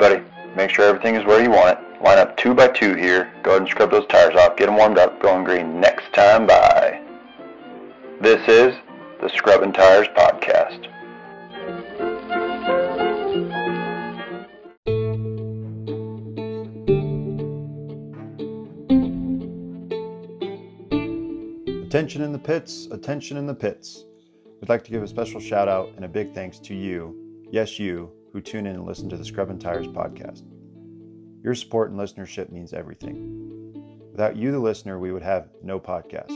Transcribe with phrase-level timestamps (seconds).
[0.00, 0.24] buddy.
[0.56, 2.02] Make sure everything is where you want it.
[2.02, 3.30] Line up two by two here.
[3.42, 4.56] Go ahead and scrub those tires off.
[4.56, 5.20] Get them warmed up.
[5.20, 7.02] Going green next time Bye.
[8.20, 8.74] This is
[9.20, 10.86] the Scrubbing Tires Podcast.
[21.84, 24.06] Attention in the pits, attention in the pits.
[24.60, 27.78] We'd like to give a special shout out and a big thanks to you, yes,
[27.78, 30.42] you, who tune in and listen to the Scrub and Tires podcast.
[31.42, 34.10] Your support and listenership means everything.
[34.12, 36.32] Without you, the listener, we would have no podcast.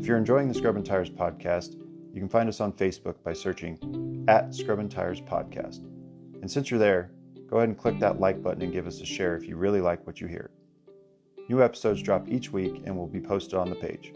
[0.00, 1.74] If you're enjoying the Scrub and Tires podcast,
[2.12, 5.82] you can find us on Facebook by searching at Scrub and Tires podcast.
[6.40, 7.10] And since you're there,
[7.48, 9.80] go ahead and click that like button and give us a share if you really
[9.80, 10.50] like what you hear.
[11.48, 14.12] New episodes drop each week and will be posted on the page.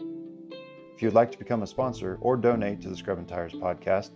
[0.95, 4.11] If you'd like to become a sponsor or donate to the Scrub and Tires podcast,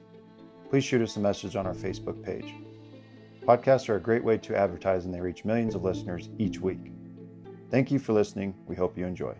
[0.73, 2.55] please shoot us a message on our Facebook page.
[3.43, 6.91] Podcasts are a great way to advertise and they reach millions of listeners each week.
[7.69, 8.55] Thank you for listening.
[8.65, 9.35] We hope you enjoy.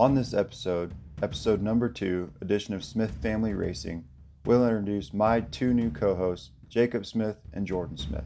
[0.00, 0.92] On this episode,
[1.22, 4.04] episode number two, edition of Smith Family Racing,
[4.44, 8.24] we'll introduce my two new co hosts, Jacob Smith and Jordan Smith.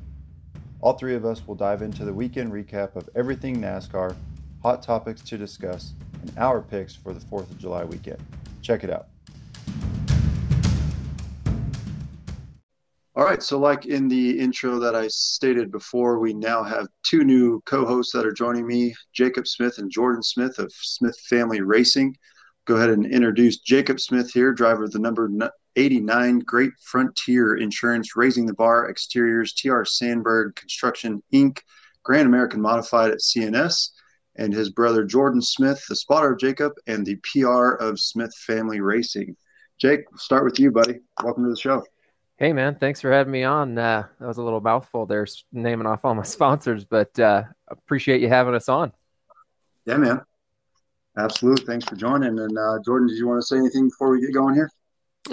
[0.80, 4.16] All three of us will dive into the weekend recap of everything NASCAR,
[4.62, 8.22] hot topics to discuss, and our picks for the 4th of July weekend.
[8.62, 9.08] Check it out.
[13.16, 17.24] All right, so like in the intro that I stated before, we now have two
[17.24, 21.60] new co hosts that are joining me Jacob Smith and Jordan Smith of Smith Family
[21.60, 22.16] Racing.
[22.66, 25.28] Go ahead and introduce Jacob Smith here, driver of the number
[25.76, 31.58] 89 Great Frontier Insurance, Raising the Bar Exteriors, TR Sandberg Construction Inc.,
[32.02, 33.90] Grand American Modified at CNS,
[34.36, 38.80] and his brother Jordan Smith, the spotter of Jacob, and the PR of Smith Family
[38.80, 39.36] Racing.
[39.78, 41.00] Jake, we'll start with you, buddy.
[41.22, 41.84] Welcome to the show.
[42.36, 42.76] Hey, man.
[42.76, 43.76] Thanks for having me on.
[43.76, 48.20] Uh, that was a little mouthful there, naming off all my sponsors, but uh, appreciate
[48.20, 48.92] you having us on.
[49.84, 50.22] Yeah, man.
[51.16, 51.66] Absolutely.
[51.66, 52.38] Thanks for joining.
[52.38, 54.70] And uh, Jordan, did you want to say anything before we get going here?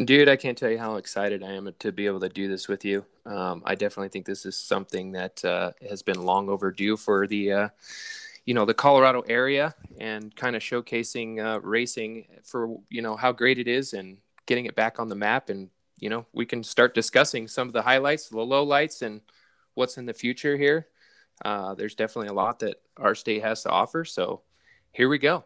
[0.04, 2.68] Dude, I can't tell you how excited I am to be able to do this
[2.68, 3.06] with you.
[3.26, 7.52] Um, I definitely think this is something that uh, has been long overdue for the,
[7.52, 7.70] uh,
[8.48, 13.34] you know, the Colorado area and kind of showcasing uh, racing for you know how
[13.34, 15.50] great it is and getting it back on the map.
[15.50, 15.70] And
[16.00, 19.20] you know, we can start discussing some of the highlights, the low lights, and
[19.74, 20.88] what's in the future here.
[21.44, 24.06] Uh, there's definitely a lot that our state has to offer.
[24.06, 24.42] So
[24.92, 25.44] here we go.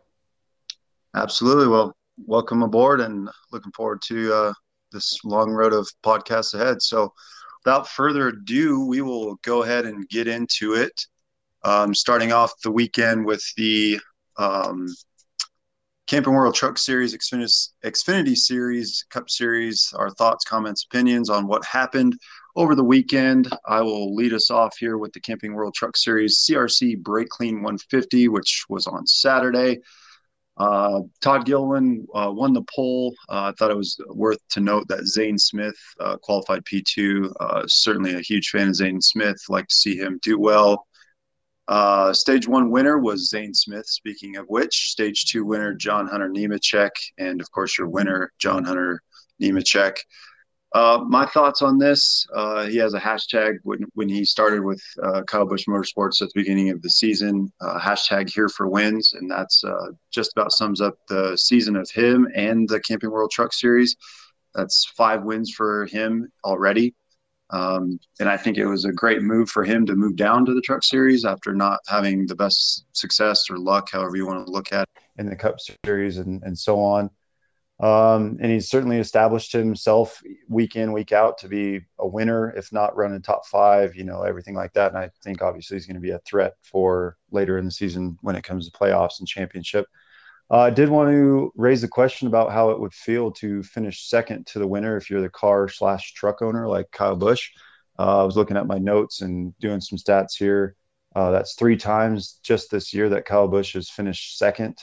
[1.15, 1.67] Absolutely.
[1.67, 1.93] Well,
[2.27, 4.53] welcome aboard and looking forward to uh,
[4.91, 6.83] this long road of podcasts ahead.
[6.83, 7.13] So,
[7.65, 11.07] without further ado, we will go ahead and get into it.
[11.63, 13.99] Um, starting off the weekend with the
[14.37, 14.87] um,
[16.07, 21.63] Camping World Truck Series, Xfinity, Xfinity Series, Cup Series, our thoughts, comments, opinions on what
[21.63, 22.17] happened
[22.55, 23.47] over the weekend.
[23.65, 27.55] I will lead us off here with the Camping World Truck Series CRC Brake Clean
[27.55, 29.79] 150, which was on Saturday.
[30.57, 33.15] Uh, Todd Gilliland uh, won the pole.
[33.29, 37.31] Uh, I thought it was worth to note that Zane Smith uh, qualified P2.
[37.39, 39.41] Uh, certainly a huge fan of Zane Smith.
[39.49, 40.85] Like to see him do well.
[41.67, 43.85] Uh, stage one winner was Zane Smith.
[43.87, 48.63] Speaking of which, stage two winner John Hunter Nemechek, and of course your winner John
[48.65, 49.01] Hunter
[49.41, 49.97] Nemechek.
[50.73, 54.81] Uh, my thoughts on this: uh, he has a hashtag when, when he started with
[55.03, 57.51] uh, Kyle Busch Motorsports at the beginning of the season.
[57.61, 62.27] Hashtag here for wins, and that's uh, just about sums up the season of him
[62.35, 63.97] and the Camping World Truck Series.
[64.55, 66.93] That's five wins for him already,
[67.51, 70.53] um, and I think it was a great move for him to move down to
[70.53, 74.51] the Truck Series after not having the best success or luck, however you want to
[74.51, 77.09] look at, it, in the Cup Series and and so on.
[77.81, 82.71] Um, and he's certainly established himself week in, week out to be a winner, if
[82.71, 84.89] not running top five, you know, everything like that.
[84.89, 88.19] And I think obviously he's going to be a threat for later in the season
[88.21, 89.87] when it comes to playoffs and championship.
[90.51, 94.09] Uh, I did want to raise the question about how it would feel to finish
[94.09, 97.51] second to the winner if you're the car slash truck owner like Kyle Busch.
[97.97, 100.75] Uh, I was looking at my notes and doing some stats here.
[101.15, 104.77] Uh, that's three times just this year that Kyle Busch has finished second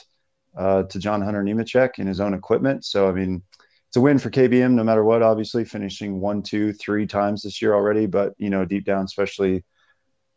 [0.57, 2.83] uh, to John Hunter Nemechek in his own equipment.
[2.83, 3.43] So, I mean,
[3.89, 7.61] it's a win for KBM no matter what, obviously, finishing one, two, three times this
[7.61, 8.07] year already.
[8.07, 9.63] But, you know, deep down, especially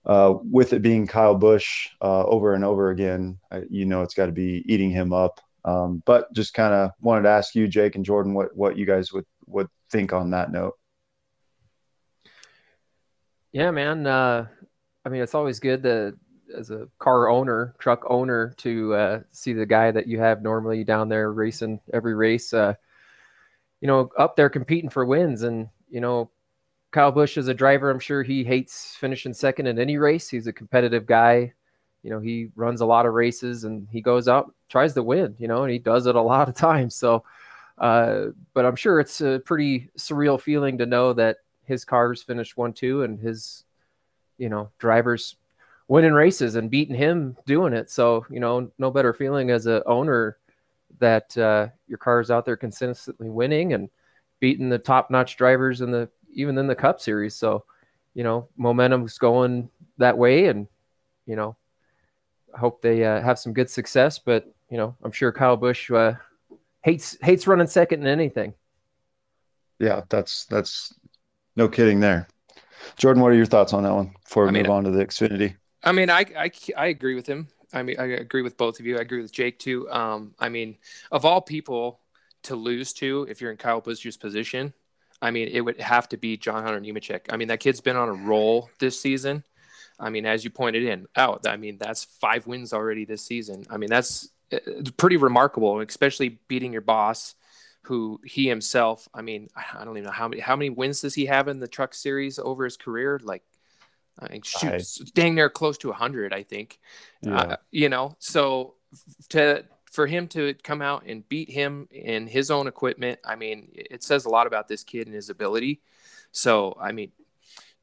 [0.04, 3.38] uh, with it being Kyle Busch uh, over and over again,
[3.70, 5.40] you know, it's got to be eating him up.
[5.64, 8.84] Um, but just kind of wanted to ask you, Jake and Jordan, what, what you
[8.84, 10.75] guys would, would think on that note.
[13.52, 14.06] Yeah, man.
[14.06, 14.46] Uh,
[15.04, 16.16] I mean, it's always good to
[16.56, 20.84] as a car owner, truck owner, to uh, see the guy that you have normally
[20.84, 22.75] down there racing every race, uh,
[23.81, 25.43] you know, up there competing for wins.
[25.43, 26.31] And you know,
[26.93, 27.91] Kyle Busch is a driver.
[27.91, 30.29] I'm sure he hates finishing second in any race.
[30.29, 31.55] He's a competitive guy.
[32.03, 35.35] You know, he runs a lot of races and he goes out tries to win.
[35.39, 36.94] You know, and he does it a lot of times.
[36.94, 37.25] So,
[37.79, 42.56] uh, but I'm sure it's a pretty surreal feeling to know that his cars finished
[42.56, 43.65] one two and his
[44.37, 45.37] you know drivers
[45.88, 47.91] winning races and beating him doing it.
[47.91, 50.37] So you know, no better feeling as a owner
[50.99, 53.88] that uh, your car is out there consistently winning and
[54.41, 57.34] beating the top notch drivers in the even in the Cup Series.
[57.34, 57.64] So
[58.14, 60.67] you know, momentum's going that way, and
[61.26, 61.56] you know,
[62.55, 64.19] I hope they uh, have some good success.
[64.19, 66.14] But you know, I'm sure Kyle Busch uh,
[66.82, 68.55] hates hates running second in anything.
[69.79, 70.94] Yeah, that's that's
[71.56, 72.29] no kidding there.
[72.96, 74.90] Jordan, what are your thoughts on that one before we I mean, move on to
[74.90, 75.56] the Xfinity?
[75.85, 77.49] I mean, I, I, I agree with him.
[77.73, 78.99] I mean, I agree with both of you.
[78.99, 79.90] I agree with Jake too.
[79.90, 80.76] Um, I mean,
[81.11, 82.00] of all people
[82.44, 84.73] to lose to, if you're in Kyle Busch's position,
[85.23, 87.33] I mean, it would have to be John Hunter Nemechek.
[87.33, 89.45] I mean, that kid's been on a roll this season.
[89.99, 93.65] I mean, as you pointed in out, I mean, that's five wins already this season.
[93.71, 94.59] I mean, that's uh,
[94.97, 97.37] pretty remarkable, especially beating your boss
[97.85, 101.15] who he himself, I mean, I don't even know how many how many wins does
[101.15, 103.21] he have in the truck series over his career?
[103.23, 103.43] Like,
[104.19, 106.79] I mean, shoot, I, dang near close to hundred, I think.
[107.23, 107.37] Yeah.
[107.37, 108.75] Uh, you know, so
[109.31, 113.69] to for him to come out and beat him in his own equipment, I mean,
[113.75, 115.83] it says a lot about this kid and his ability.
[116.33, 117.12] So, I mean,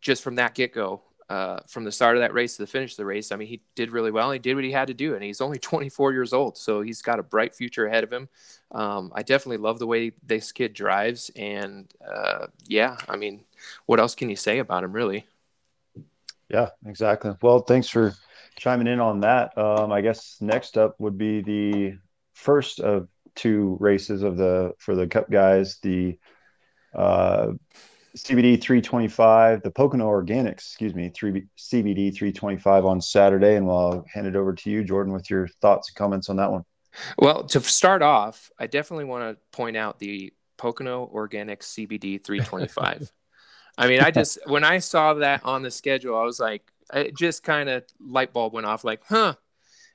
[0.01, 2.93] just from that get go, uh, from the start of that race to the finish
[2.93, 4.31] of the race, I mean, he did really well.
[4.31, 7.03] He did what he had to do, and he's only 24 years old, so he's
[7.03, 8.27] got a bright future ahead of him.
[8.71, 13.45] Um, I definitely love the way this kid drives, and uh, yeah, I mean,
[13.85, 15.27] what else can you say about him, really?
[16.49, 17.35] Yeah, exactly.
[17.39, 18.15] Well, thanks for
[18.59, 19.57] chiming in on that.
[19.57, 21.97] Um, I guess next up would be the
[22.33, 25.79] first of two races of the for the Cup guys.
[25.81, 26.19] The
[26.93, 27.53] uh,
[28.17, 33.55] CBD 325, the Pocono Organics, excuse me, 3 CBD 325 on Saturday.
[33.55, 36.51] And I'll hand it over to you, Jordan, with your thoughts and comments on that
[36.51, 36.63] one.
[37.17, 43.11] Well, to start off, I definitely want to point out the Pocono Organics CBD 325.
[43.77, 46.63] I mean, I just, when I saw that on the schedule, I was like,
[46.93, 49.35] it just kind of light bulb went off like, huh,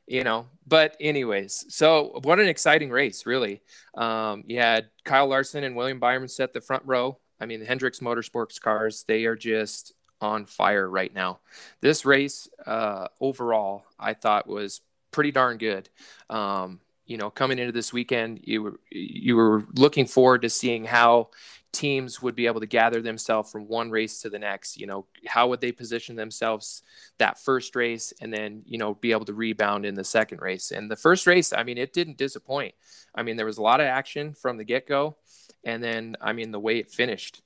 [0.06, 3.62] you know, but anyways, so what an exciting race, really.
[3.96, 7.66] Um, you had Kyle Larson and William Byron set the front row I mean, the
[7.66, 11.40] Hendricks Motorsports cars, they are just on fire right now.
[11.80, 14.80] This race uh, overall, I thought was
[15.10, 15.88] pretty darn good.
[16.30, 20.84] Um, you know, coming into this weekend, you were you were looking forward to seeing
[20.84, 21.30] how
[21.74, 24.78] teams would be able to gather themselves from one race to the next.
[24.78, 26.82] You know, how would they position themselves
[27.18, 30.70] that first race, and then you know be able to rebound in the second race.
[30.70, 32.74] And the first race, I mean, it didn't disappoint.
[33.14, 35.16] I mean, there was a lot of action from the get go
[35.64, 37.42] and then I mean the way it finished.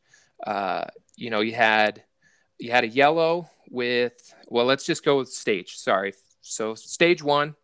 [0.46, 0.84] Uh,
[1.16, 2.02] you know, you had
[2.58, 5.76] you had a yellow with well, let's just go with stage.
[5.76, 7.54] Sorry, so stage one,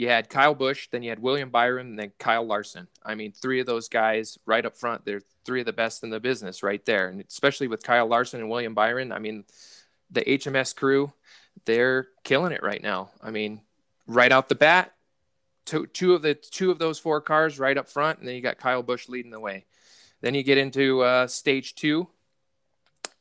[0.00, 2.88] you had Kyle Busch, then you had William Byron, and then Kyle Larson.
[3.04, 5.04] I mean, three of those guys right up front.
[5.04, 8.40] They're three of the best in the business right there, and especially with Kyle Larson
[8.40, 9.12] and William Byron.
[9.12, 9.44] I mean,
[10.10, 11.12] the HMS crew,
[11.66, 13.10] they're killing it right now.
[13.22, 13.60] I mean,
[14.06, 14.94] right out the bat,
[15.66, 18.40] two, two of the two of those four cars right up front, and then you
[18.40, 19.66] got Kyle Busch leading the way.
[20.22, 22.08] Then you get into uh, stage two,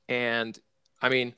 [0.08, 0.58] and
[1.02, 1.34] I mean,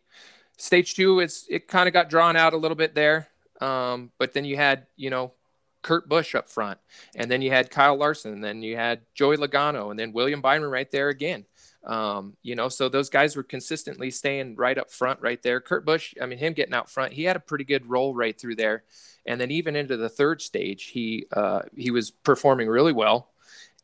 [0.57, 3.29] stage two, it's it kind of got drawn out a little bit there.
[3.61, 5.33] Um, but then you had, you know,
[5.81, 6.79] Kurt Busch up front,
[7.15, 10.41] and then you had Kyle Larson, and then you had Joey Logano, and then William
[10.41, 11.45] Byron right there again.
[11.83, 15.59] Um, you know, so those guys were consistently staying right up front, right there.
[15.59, 18.39] Kurt Busch, I mean, him getting out front, he had a pretty good roll right
[18.39, 18.83] through there,
[19.25, 23.29] and then even into the third stage, he uh, he was performing really well.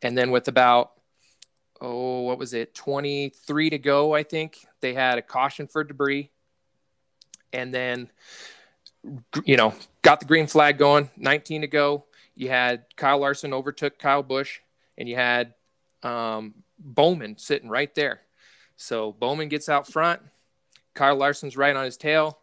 [0.04, 0.92] And then with about
[1.82, 4.66] oh, what was it, 23 to go, I think.
[4.82, 6.32] They had a caution for debris.
[7.54, 8.10] And then,
[9.46, 12.06] you know, got the green flag going, 19 to go.
[12.36, 14.60] You had Kyle Larson overtook Kyle Busch,
[14.98, 15.54] and you had
[16.04, 18.22] um, Bowman sitting right there.
[18.76, 20.22] So Bowman gets out front.
[20.94, 22.40] Kyle Larson's right on his tail.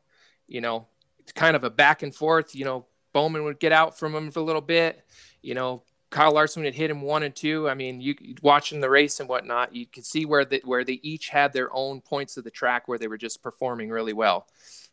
[0.46, 0.86] You know,
[1.20, 2.54] it's kind of a back and forth.
[2.54, 5.04] You know, Bowman would get out from him for a little bit.
[5.42, 7.68] You know, Kyle Larson had hit him one and two.
[7.68, 11.00] I mean, you watching the race and whatnot, you could see where they, where they
[11.02, 14.46] each had their own points of the track where they were just performing really well.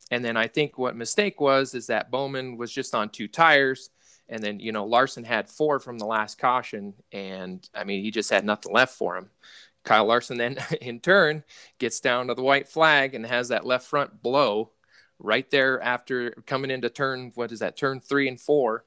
[0.09, 3.91] And then I think what mistake was is that Bowman was just on two tires,
[4.27, 8.11] and then you know Larson had four from the last caution, and I mean he
[8.11, 9.29] just had nothing left for him.
[9.83, 11.43] Kyle Larson then in turn
[11.79, 14.71] gets down to the white flag and has that left front blow
[15.19, 18.85] right there after coming into turn, what is that, turn three and four.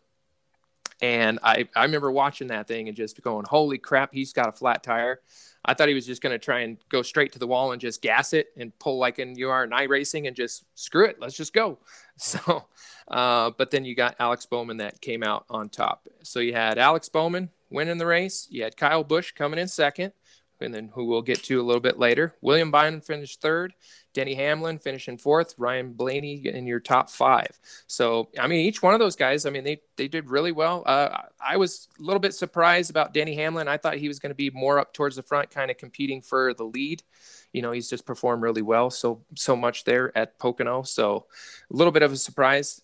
[1.04, 4.52] And I, I remember watching that thing and just going, holy crap, he's got a
[4.52, 5.20] flat tire.
[5.62, 7.80] I thought he was just going to try and go straight to the wall and
[7.80, 11.16] just gas it and pull like in you are in iRacing and just screw it.
[11.20, 11.78] Let's just go.
[12.16, 12.66] So,
[13.08, 16.06] uh, but then you got Alex Bowman that came out on top.
[16.22, 18.46] So you had Alex Bowman winning the race.
[18.50, 20.12] You had Kyle Busch coming in second
[20.60, 22.34] and then who we'll get to a little bit later.
[22.40, 23.74] William Byron finished third.
[24.14, 25.54] Denny Hamlin finishing fourth.
[25.58, 27.58] Ryan Blaney in your top five.
[27.86, 30.82] So I mean, each one of those guys, I mean, they they did really well.
[30.86, 33.68] Uh, I was a little bit surprised about Denny Hamlin.
[33.68, 36.22] I thought he was going to be more up towards the front, kind of competing
[36.22, 37.02] for the lead.
[37.52, 38.90] You know, he's just performed really well.
[38.90, 40.82] So so much there at Pocono.
[40.82, 41.26] So
[41.70, 42.80] a little bit of a surprise.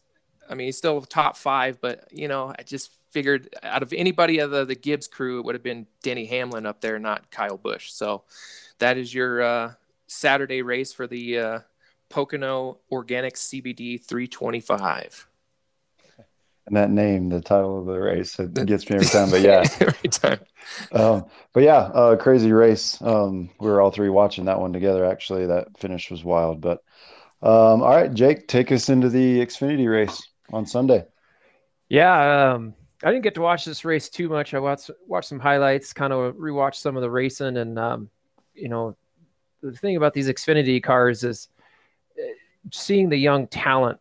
[0.48, 4.38] I mean, he's still top five, but you know, I just figured out of anybody
[4.38, 7.90] of the, Gibbs crew, it would have been Denny Hamlin up there, not Kyle Busch.
[7.90, 8.22] So
[8.78, 9.72] that is your uh,
[10.10, 11.58] Saturday race for the uh,
[12.08, 15.28] Pocono Organic CBD 325.
[16.66, 19.30] And that name, the title of the race, it gets me every time.
[19.30, 20.40] But yeah, every time.
[20.90, 23.00] Um, but yeah, uh, crazy race.
[23.00, 25.04] Um, we were all three watching that one together.
[25.04, 26.60] Actually, that finish was wild.
[26.60, 26.82] But
[27.40, 30.20] um, all right, Jake, take us into the Xfinity race
[30.52, 31.04] on Sunday.
[31.88, 34.54] Yeah, um, I didn't get to watch this race too much.
[34.54, 38.10] I watched watched some highlights, kind of rewatched some of the racing, and um,
[38.54, 38.96] you know,
[39.62, 41.48] the thing about these Xfinity cars is
[42.18, 42.32] eh,
[42.72, 43.98] seeing the young talent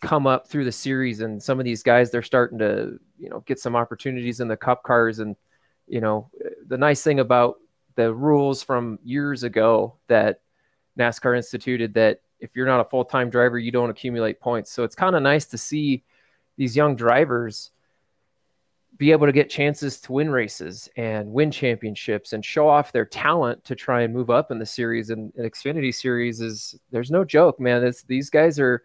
[0.00, 3.40] come up through the series, and some of these guys they're starting to you know
[3.46, 5.36] get some opportunities in the Cup cars, and
[5.86, 6.30] you know,
[6.66, 7.56] the nice thing about
[7.94, 10.40] the rules from years ago that
[10.98, 14.70] NASCAR instituted that if you're not a full time driver, you don't accumulate points.
[14.70, 16.02] So it's kind of nice to see
[16.56, 17.70] these young drivers
[18.98, 23.04] be able to get chances to win races and win championships and show off their
[23.04, 25.10] talent to try and move up in the series.
[25.10, 27.84] And an Xfinity series is there's no joke, man.
[27.84, 28.82] It's, these guys are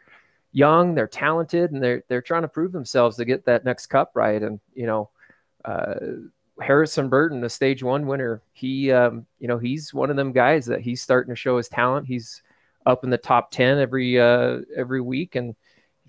[0.51, 4.11] young, they're talented, and they're they're trying to prove themselves to get that next cup
[4.13, 4.41] right.
[4.41, 5.09] And you know,
[5.63, 5.95] uh,
[6.59, 10.65] Harrison Burton, the stage one winner, he um, you know he's one of them guys
[10.65, 12.07] that he's starting to show his talent.
[12.07, 12.41] He's
[12.85, 15.55] up in the top ten every uh, every week and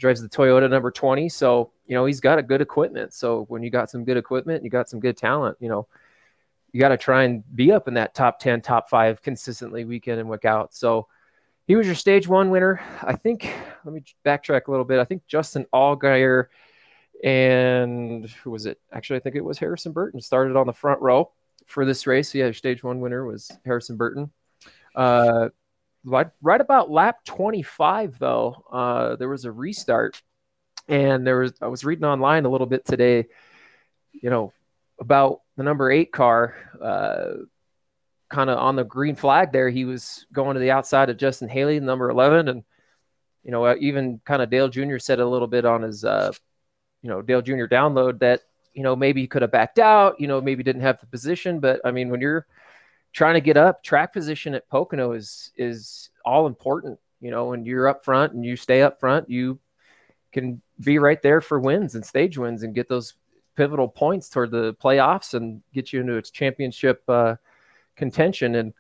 [0.03, 1.29] drives the Toyota number 20.
[1.31, 3.15] So, you know, he's got a good equipment.
[3.15, 5.87] So when you got some good equipment, you got some good talent, you know,
[6.73, 10.09] you got to try and be up in that top 10, top five consistently week
[10.09, 10.75] in and week out.
[10.75, 11.07] So
[11.67, 12.81] he was your stage one winner.
[13.03, 13.51] I think,
[13.85, 14.99] let me backtrack a little bit.
[14.99, 16.47] I think Justin Allgaier
[17.23, 18.81] and who was it?
[18.91, 21.31] Actually, I think it was Harrison Burton started on the front row
[21.67, 22.35] for this race.
[22.35, 24.33] Yeah, stage one winner was Harrison Burton.
[24.97, 25.51] Uh,
[26.05, 30.23] right, right about lap 25 though uh, there was a restart.
[30.89, 33.27] And there was i was reading online a little bit today
[34.13, 34.53] you know
[34.99, 37.45] about the number eight car uh,
[38.29, 39.69] kind of on the green flag there.
[39.69, 42.65] He was going to the outside of justin haley number 11 and
[43.45, 46.33] you know uh, even kind of dale jr said a little bit on his uh,
[47.03, 48.41] you know dale jr download that
[48.73, 51.61] you know maybe he could have backed out you know maybe didn't have the position.
[51.61, 52.47] But i mean when you're
[53.13, 56.99] trying to get up track position at Pocono is is all important.
[57.21, 59.59] You know, when you're up front and you stay up front, you
[60.33, 63.15] can be right there for wins and stage wins and get those
[63.55, 67.37] pivotal points toward the playoffs and get you into its championship uh,
[67.97, 68.57] contention.
[68.57, 68.73] And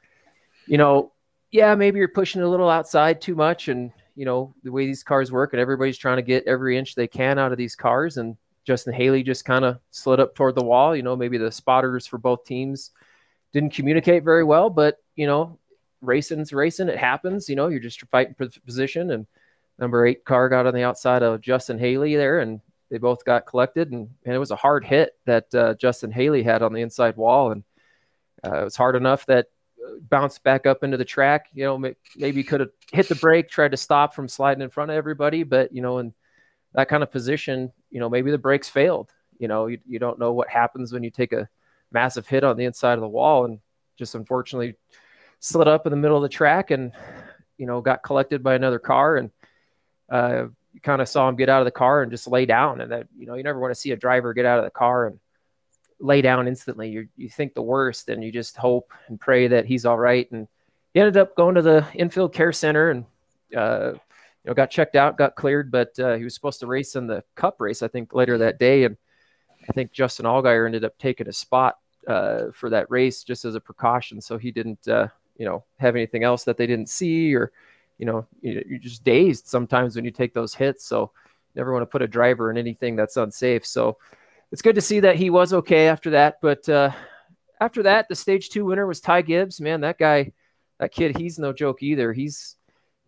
[0.66, 1.12] you know,
[1.50, 5.04] yeah, maybe you're pushing a little outside too much, and you know the way these
[5.04, 8.16] cars work, and everybody's trying to get every inch they can out of these cars.
[8.16, 10.96] And Justin Haley just kind of slid up toward the wall.
[10.96, 12.92] You know, maybe the spotters for both teams
[13.52, 15.58] didn't communicate very well, but you know,
[16.00, 16.88] racing's racing.
[16.88, 17.48] It happens.
[17.48, 19.10] You know, you're just fighting for position.
[19.10, 19.26] And
[19.78, 23.46] number eight car got on the outside of Justin Haley there, and they both got
[23.46, 23.92] collected.
[23.92, 27.16] And, and it was a hard hit that uh, Justin Haley had on the inside
[27.16, 27.64] wall, and
[28.44, 29.46] uh, it was hard enough that
[29.84, 31.46] uh, bounced back up into the track.
[31.54, 34.90] You know, maybe could have hit the brake, tried to stop from sliding in front
[34.90, 36.12] of everybody, but you know, in
[36.74, 39.10] that kind of position, you know, maybe the brakes failed.
[39.38, 41.48] You know, you, you don't know what happens when you take a
[41.92, 43.58] massive hit on the inside of the wall and
[43.96, 44.74] just unfortunately
[45.40, 46.92] slid up in the middle of the track and
[47.58, 49.30] you know got collected by another car and
[50.10, 50.46] uh,
[50.82, 53.06] kind of saw him get out of the car and just lay down and that
[53.16, 55.18] you know you never want to see a driver get out of the car and
[56.02, 56.90] lay down instantly.
[56.90, 60.30] You you think the worst and you just hope and pray that he's all right.
[60.32, 60.48] And
[60.92, 63.04] he ended up going to the infield care center and
[63.56, 66.96] uh, you know got checked out got cleared but uh, he was supposed to race
[66.96, 68.84] in the cup race i think later that day.
[68.84, 68.96] And
[69.68, 73.54] i think justin allgaier ended up taking a spot uh, for that race just as
[73.54, 74.20] a precaution.
[74.20, 77.52] So he didn't, uh, you know, have anything else that they didn't see, or
[77.98, 80.84] you know, you're just dazed sometimes when you take those hits.
[80.84, 81.12] So
[81.54, 83.64] never want to put a driver in anything that's unsafe.
[83.64, 83.98] So
[84.50, 86.38] it's good to see that he was okay after that.
[86.42, 86.90] But uh,
[87.60, 89.60] after that, the stage two winner was Ty Gibbs.
[89.60, 90.32] Man, that guy,
[90.78, 92.12] that kid, he's no joke either.
[92.12, 92.56] He's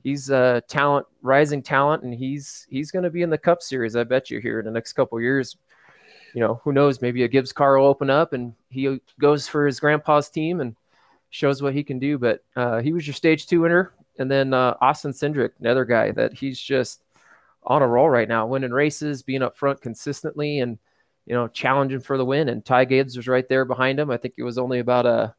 [0.02, 3.96] he's a talent, rising talent, and he's he's going to be in the Cup Series.
[3.96, 5.56] I bet you here in the next couple years.
[6.34, 7.00] You know, who knows?
[7.00, 10.76] Maybe a Gibbs car will open up, and he goes for his grandpa's team and
[11.30, 12.18] shows what he can do.
[12.18, 16.10] But uh, he was your stage two winner, and then uh, Austin Cindric, another guy
[16.10, 17.02] that he's just
[17.62, 20.78] on a roll right now, winning races, being up front consistently, and
[21.26, 22.48] you know, challenging for the win.
[22.48, 24.10] And Ty Gibbs was right there behind him.
[24.10, 25.34] I think it was only about a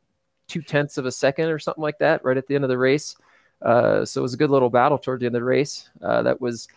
[0.47, 2.77] two tenths of a second or something like that, right at the end of the
[2.77, 3.15] race.
[3.61, 5.89] Uh, so it was a good little battle toward the end of the race.
[6.01, 6.67] Uh, that was,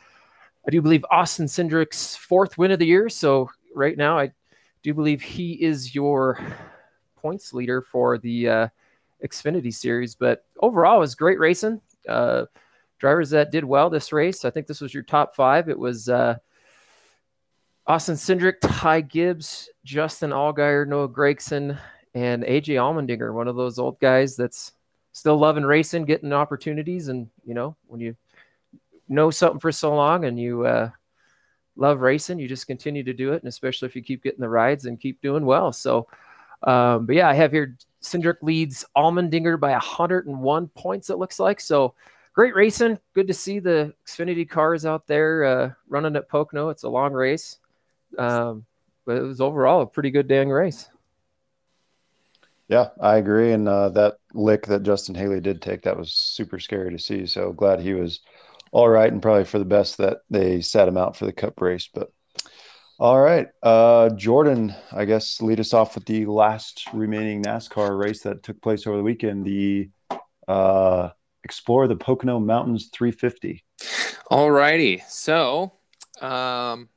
[0.66, 3.08] I do believe, Austin Cindric's fourth win of the year.
[3.08, 4.32] So right now, I
[4.82, 6.38] do believe he is your
[7.16, 8.68] points leader for the uh,
[9.25, 10.14] Xfinity series.
[10.14, 11.80] But overall, it was great racing.
[12.08, 12.47] Uh,
[12.99, 14.44] drivers that did well this race.
[14.44, 15.68] I think this was your top five.
[15.68, 16.37] It was uh,
[17.87, 21.78] Austin Cindric, Ty Gibbs, Justin Allgaier, Noah Gragson,
[22.14, 24.73] and AJ Allmendinger, one of those old guys that's
[25.12, 27.08] still loving racing, getting opportunities.
[27.08, 28.16] And, you know, when you
[29.08, 30.90] know something for so long and you uh,
[31.78, 33.42] love racing, you just continue to do it.
[33.42, 35.73] And especially if you keep getting the rides and keep doing well.
[35.73, 36.08] So,
[36.64, 41.61] um, but yeah, I have here Cindric leads Allmendinger by 101 points, it looks like.
[41.61, 41.94] So,
[42.35, 42.99] great racing.
[43.14, 46.68] Good to see the Xfinity cars out there uh, running at Pocono.
[46.68, 47.58] It's a long race.
[48.16, 48.64] Um,
[49.06, 50.88] but it was overall a pretty good dang race.
[52.68, 53.52] Yeah, I agree.
[53.52, 57.25] And uh, that lick that Justin Haley did take, that was super scary to see.
[57.25, 58.20] So glad he was
[58.72, 61.60] all right and probably for the best that they sat him out for the cup
[61.60, 61.88] race.
[61.92, 62.10] But
[62.98, 68.22] all right, uh, Jordan, I guess lead us off with the last remaining NASCAR race
[68.22, 69.90] that took place over the weekend, the
[70.48, 71.10] uh,
[71.44, 73.64] Explore the Pocono Mountains 350.
[74.30, 75.02] All righty.
[75.06, 75.72] So,
[76.20, 76.88] um,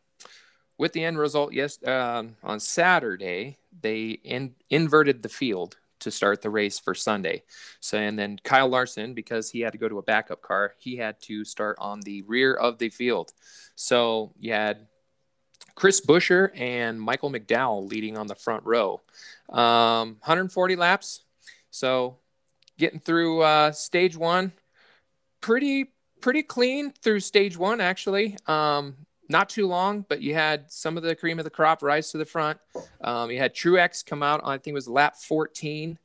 [0.77, 6.41] with the end result, yes, um, on Saturday they in, inverted the field to start
[6.41, 7.43] the race for Sunday.
[7.79, 10.97] So and then Kyle Larson, because he had to go to a backup car, he
[10.97, 13.31] had to start on the rear of the field.
[13.75, 14.87] So you had
[15.75, 19.01] Chris Buescher and Michael McDowell leading on the front row.
[19.49, 21.23] Um, 140 laps.
[21.71, 22.17] So
[22.77, 24.51] getting through uh, stage one,
[25.39, 28.37] pretty pretty clean through stage one actually.
[28.47, 28.95] Um,
[29.31, 32.17] not too long, but you had some of the cream of the crop rise to
[32.17, 32.59] the front.
[33.01, 35.97] Um, you had Truex come out, on, I think it was lap 14,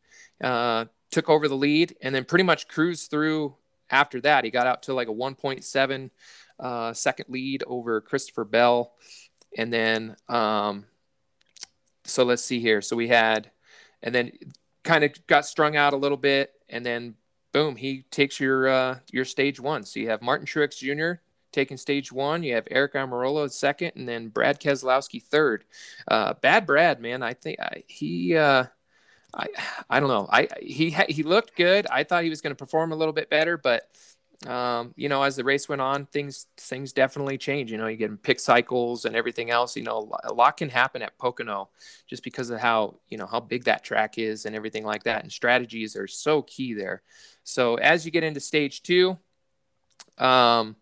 [0.42, 3.54] uh, took over the lead, and then pretty much cruised through
[3.90, 4.44] after that.
[4.44, 6.10] He got out to like a 1.7
[6.58, 8.92] uh, second lead over Christopher Bell.
[9.58, 10.86] And then, um,
[12.04, 12.80] so let's see here.
[12.80, 13.50] So we had,
[14.02, 14.32] and then
[14.84, 17.14] kind of got strung out a little bit, and then
[17.52, 19.82] boom, he takes your uh, your stage one.
[19.82, 21.20] So you have Martin Truex Jr
[21.56, 22.44] taking stage one.
[22.44, 25.64] You have Eric Almirola second, and then Brad Keselowski third.
[26.06, 27.22] Uh, bad Brad, man.
[27.22, 28.36] I think I, he.
[28.36, 28.66] Uh,
[29.34, 29.48] I,
[29.90, 30.28] I don't know.
[30.30, 31.86] I he he looked good.
[31.90, 33.90] I thought he was going to perform a little bit better, but
[34.46, 37.72] um, you know, as the race went on, things things definitely change.
[37.72, 39.76] You know, you get pit cycles and everything else.
[39.76, 41.70] You know, a lot can happen at Pocono
[42.06, 45.22] just because of how you know how big that track is and everything like that.
[45.22, 47.02] And strategies are so key there.
[47.44, 49.18] So as you get into stage two,
[50.18, 50.76] um,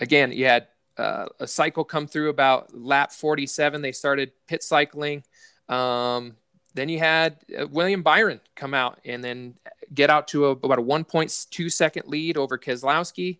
[0.00, 3.82] again, you had uh, a cycle come through about lap 47.
[3.82, 5.22] They started pit cycling.
[5.68, 6.36] Um,
[6.74, 9.54] then you had uh, William Byron come out and then
[9.94, 13.38] get out to a, about a 1.2 second lead over Keselowski,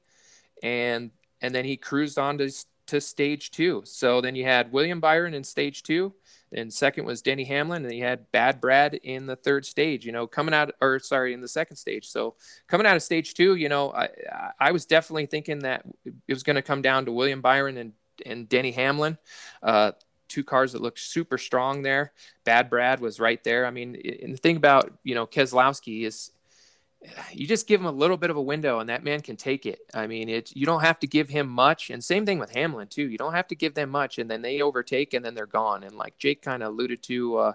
[0.62, 2.50] and and then he cruised on to
[2.86, 3.82] to stage two.
[3.84, 6.14] So then you had William Byron in stage two.
[6.52, 10.06] And second was Denny Hamlin, and he had Bad Brad in the third stage.
[10.06, 12.08] You know, coming out, or sorry, in the second stage.
[12.08, 14.08] So coming out of stage two, you know, I
[14.58, 17.92] I was definitely thinking that it was going to come down to William Byron and
[18.24, 19.18] and Denny Hamlin.
[19.62, 19.92] Uh,
[20.28, 22.12] two cars that looked super strong there.
[22.44, 23.66] Bad Brad was right there.
[23.66, 26.30] I mean, and the thing about you know Keselowski is
[27.32, 29.66] you just give him a little bit of a window and that man can take
[29.66, 29.80] it.
[29.94, 31.90] I mean, it you don't have to give him much.
[31.90, 33.08] And same thing with Hamlin too.
[33.08, 35.84] You don't have to give them much and then they overtake and then they're gone.
[35.84, 37.52] And like Jake kind of alluded to uh,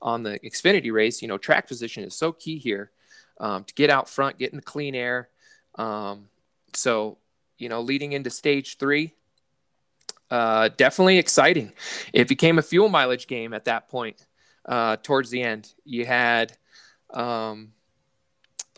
[0.00, 2.92] on the Xfinity race, you know, track position is so key here
[3.40, 5.28] um, to get out front, get in the clean air.
[5.76, 6.28] Um,
[6.72, 7.18] so,
[7.58, 9.12] you know, leading into stage three,
[10.30, 11.72] uh, definitely exciting.
[12.12, 14.24] It became a fuel mileage game at that point
[14.66, 15.72] uh, towards the end.
[15.84, 16.56] You had,
[17.12, 17.73] um,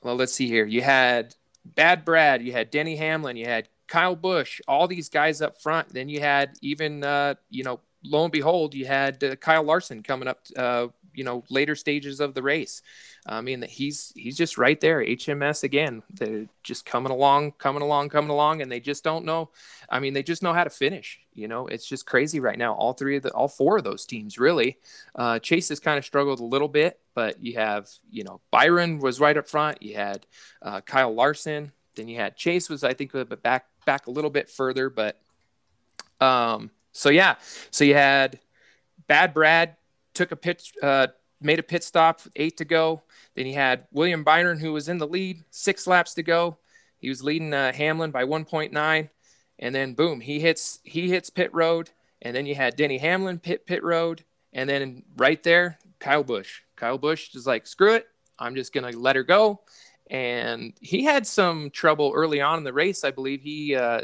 [0.07, 0.65] well, let's see here.
[0.65, 5.43] You had Bad Brad, you had Denny Hamlin, you had Kyle Busch, all these guys
[5.43, 5.89] up front.
[5.89, 10.05] Then you had even, uh, you know, lo and behold, you had uh, Kyle Larson
[10.05, 12.83] coming up, uh, you know, later stages of the race.
[13.27, 15.01] I mean, he's he's just right there.
[15.01, 16.03] HMS again.
[16.13, 19.51] They're just coming along, coming along, coming along, and they just don't know.
[19.89, 21.19] I mean, they just know how to finish.
[21.33, 22.75] You know, it's just crazy right now.
[22.75, 24.79] All three of the, all four of those teams really.
[25.15, 28.99] Uh, Chase has kind of struggled a little bit, but you have, you know, Byron
[28.99, 29.83] was right up front.
[29.83, 30.27] You had
[30.63, 34.51] uh, Kyle Larson, Then you had Chase was I think back back a little bit
[34.51, 35.19] further, but
[36.21, 37.37] um, so yeah,
[37.71, 38.39] so you had
[39.07, 39.77] Bad Brad
[40.17, 41.09] took a pit, uh,
[41.41, 43.03] made a pit stop, eight to go.
[43.35, 46.57] Then he had William Byron who was in the lead, six laps to go.
[46.99, 49.11] He was leading uh, Hamlin by 1.9,
[49.59, 51.91] and then boom, he hits he hits pit road,
[52.23, 56.63] and then you had Denny Hamlin pit pit road, and then right there, Kyle Busch.
[56.75, 58.07] Kyle Busch is like, screw it,
[58.39, 59.61] I'm just gonna let her go.
[60.09, 63.03] And he had some trouble early on in the race.
[63.03, 64.03] I believe he uh,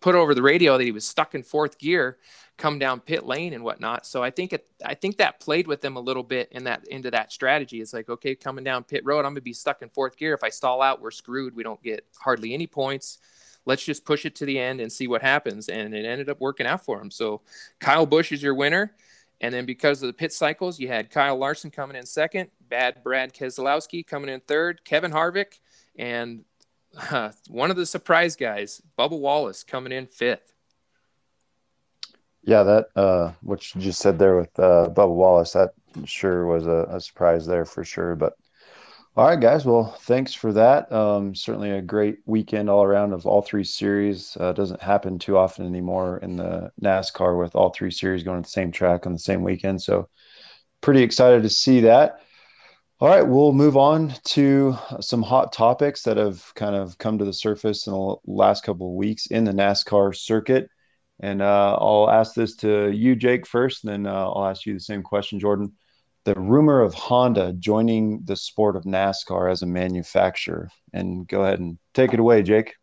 [0.00, 2.18] put over the radio that he was stuck in fourth gear,
[2.56, 4.06] come down pit lane and whatnot.
[4.06, 6.86] So I think it, I think that played with them a little bit in that
[6.88, 7.80] into that strategy.
[7.80, 10.34] It's like, okay, coming down pit road, I'm gonna be stuck in fourth gear.
[10.34, 11.56] If I stall out, we're screwed.
[11.56, 13.18] We don't get hardly any points.
[13.66, 15.68] Let's just push it to the end and see what happens.
[15.68, 17.10] And it ended up working out for him.
[17.10, 17.40] So
[17.80, 18.94] Kyle Busch is your winner.
[19.40, 23.02] And then because of the pit cycles, you had Kyle Larson coming in second, Bad
[23.02, 25.58] Brad Keselowski coming in third, Kevin Harvick,
[25.96, 26.44] and
[27.10, 30.53] uh, one of the surprise guys, Bubba Wallace, coming in fifth.
[32.46, 35.70] Yeah, that uh, what you just said there with uh, Bubba Wallace, that
[36.04, 38.14] sure was a, a surprise there for sure.
[38.14, 38.34] But
[39.16, 39.64] all right, guys.
[39.64, 40.90] Well, thanks for that.
[40.92, 44.36] Um, certainly a great weekend all around of all three series.
[44.38, 48.46] Uh, doesn't happen too often anymore in the NASCAR with all three series going to
[48.46, 49.80] the same track on the same weekend.
[49.80, 50.08] So,
[50.80, 52.20] pretty excited to see that.
[53.00, 57.24] All right, we'll move on to some hot topics that have kind of come to
[57.24, 60.68] the surface in the last couple of weeks in the NASCAR circuit.
[61.20, 64.74] And uh, I'll ask this to you, Jake, first, and then uh, I'll ask you
[64.74, 65.72] the same question, Jordan
[66.24, 70.70] the rumor of Honda joining the sport of NASCAR as a manufacturer.
[70.92, 72.74] And go ahead and take it away, Jake.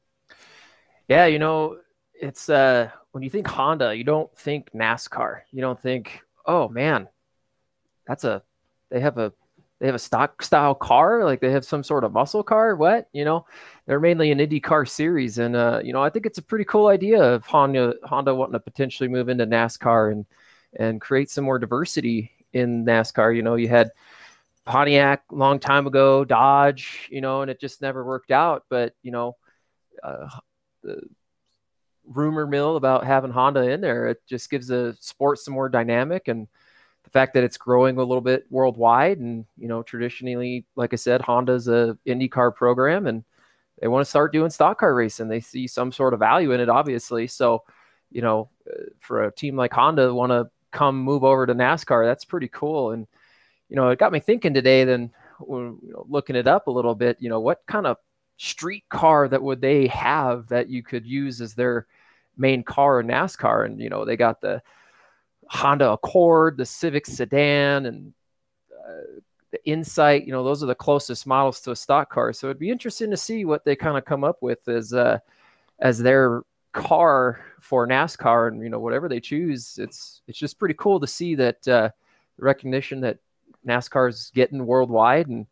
[1.07, 1.77] Yeah, you know,
[2.13, 5.41] it's uh when you think Honda, you don't think NASCAR.
[5.51, 7.07] You don't think, oh man,
[8.07, 8.43] that's a
[8.89, 9.33] they have a
[9.79, 12.75] they have a stock style car, like they have some sort of muscle car.
[12.75, 13.45] What you know,
[13.91, 16.87] they're mainly an IndyCar series, and uh, you know, I think it's a pretty cool
[16.87, 20.25] idea of Honda Honda wanting to potentially move into NASCAR and
[20.79, 23.35] and create some more diversity in NASCAR.
[23.35, 23.91] You know, you had
[24.63, 28.63] Pontiac a long time ago, Dodge, you know, and it just never worked out.
[28.69, 29.35] But you know,
[30.01, 30.29] uh,
[30.83, 31.01] the
[32.07, 36.29] rumor mill about having Honda in there, it just gives the sport some more dynamic
[36.29, 36.47] and
[37.03, 39.19] the fact that it's growing a little bit worldwide.
[39.19, 43.25] And you know, traditionally, like I said, Honda's a IndyCar program, and
[43.81, 45.27] they want to start doing stock car racing.
[45.27, 47.25] They see some sort of value in it, obviously.
[47.27, 47.63] So,
[48.11, 52.05] you know, uh, for a team like Honda, want to come move over to NASCAR.
[52.05, 52.91] That's pretty cool.
[52.91, 53.07] And,
[53.69, 55.11] you know, it got me thinking today, then
[55.49, 57.97] you know, looking it up a little bit, you know, what kind of
[58.37, 61.87] street car that would they have that you could use as their
[62.37, 63.65] main car in NASCAR?
[63.65, 64.61] And, you know, they got the
[65.47, 68.13] Honda Accord, the Civic sedan, and
[68.71, 72.33] uh, the Insight, you know, those are the closest models to a stock car.
[72.33, 75.19] So it'd be interesting to see what they kind of come up with as, uh,
[75.79, 80.75] as their car for NASCAR and you know whatever they choose, it's it's just pretty
[80.75, 81.89] cool to see that uh,
[82.37, 83.17] recognition that
[83.67, 85.45] NASCAR is getting worldwide, and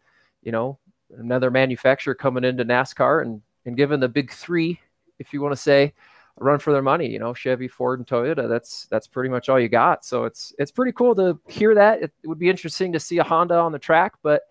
[0.43, 0.77] you know
[1.17, 4.79] another manufacturer coming into NASCAR and and giving the big three,
[5.19, 5.93] if you want to say,
[6.39, 7.07] run for their money.
[7.07, 8.47] You know, Chevy, Ford, and Toyota.
[8.47, 10.05] That's that's pretty much all you got.
[10.05, 12.01] So it's it's pretty cool to hear that.
[12.01, 14.43] It, it would be interesting to see a Honda on the track, but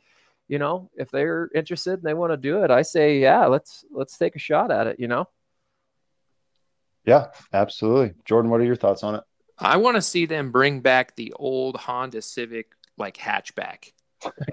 [0.49, 3.85] you know, if they're interested and they want to do it, I say, yeah, let's
[3.91, 4.99] let's take a shot at it.
[4.99, 5.29] You know.
[7.05, 8.15] Yeah, absolutely.
[8.25, 9.23] Jordan, what are your thoughts on it?
[9.59, 13.93] I want to see them bring back the old Honda Civic like hatchback.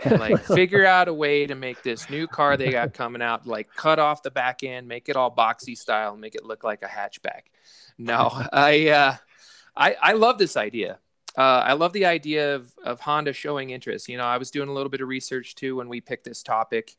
[0.06, 3.68] Like figure out a way to make this new car they got coming out like
[3.76, 6.88] cut off the back end, make it all boxy style, make it look like a
[6.88, 7.42] hatchback.
[7.98, 9.16] No, I uh
[9.76, 11.00] I I love this idea.
[11.38, 14.08] Uh, I love the idea of, of Honda showing interest.
[14.08, 16.42] You know, I was doing a little bit of research too when we picked this
[16.42, 16.96] topic,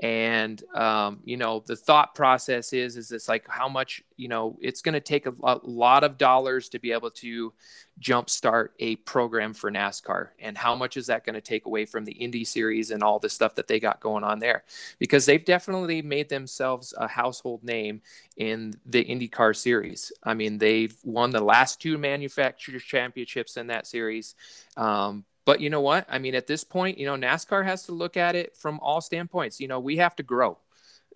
[0.00, 4.56] and um, you know the thought process is is it's like how much you know
[4.60, 7.52] it's going to take a, a, lot of dollars to be able to
[8.00, 10.28] jumpstart a program for nascar.
[10.38, 13.18] And how much is that going to take away from the indy series and all
[13.18, 14.64] the stuff that they got going on there?
[14.98, 18.00] Because they've definitely made themselves a household name
[18.38, 20.12] in the indycar series.
[20.24, 24.34] I mean they've won the last two manufacturers championships in that series.
[24.78, 26.06] Um, but you know what?
[26.08, 29.00] I mean, at this point, you know, NASCAR has to look at it from all
[29.00, 29.58] standpoints.
[29.58, 30.58] You know, we have to grow.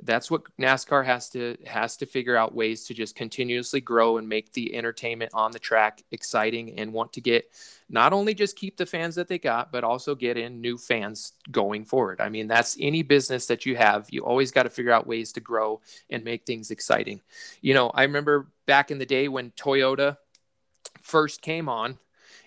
[0.02, 4.28] That's what NASCAR has to has to figure out ways to just continuously grow and
[4.28, 7.48] make the entertainment on the track exciting and want to get
[7.88, 11.34] not only just keep the fans that they got, but also get in new fans
[11.52, 12.20] going forward.
[12.20, 14.08] I mean, that's any business that you have.
[14.10, 17.20] You always got to figure out ways to grow and make things exciting.
[17.60, 20.16] You know, I remember back in the day when Toyota
[21.02, 22.00] first came on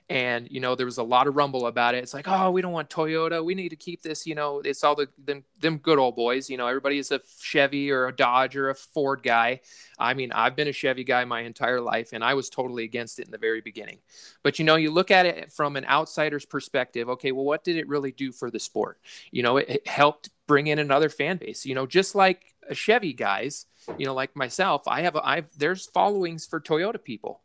[0.09, 2.03] and you know there was a lot of rumble about it.
[2.03, 3.43] It's like oh we don't want toyota.
[3.43, 6.49] We need to keep this you know it's all the them, them good old boys
[6.49, 9.61] you know everybody is a chevy or a dodge or a ford guy.
[9.99, 13.19] I mean i've been a chevy guy my entire life and i was totally against
[13.19, 13.99] it in the very beginning.
[14.43, 17.77] But you know you look at it from an outsider's perspective okay well what did
[17.77, 18.99] it really do for the sport?
[19.31, 23.13] You know it, it helped bring in another fan base you know just like chevy
[23.13, 23.65] guys
[23.97, 27.41] you know like myself i have i've there's followings for toyota people.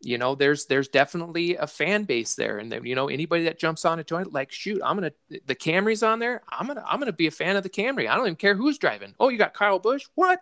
[0.00, 2.58] You know there's there's definitely a fan base there.
[2.58, 5.12] And then you know anybody that jumps on a toyota like shoot i'm gonna
[5.46, 8.08] the camry's on there i'm gonna i'm gonna be a fan of the camry.
[8.08, 9.14] I don't even care who's driving.
[9.18, 10.06] Oh you got kyle busch?
[10.14, 10.40] What?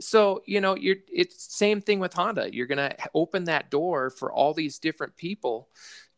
[0.00, 2.54] So you know you're it's same thing with honda.
[2.54, 5.68] You're gonna open that door for all these different people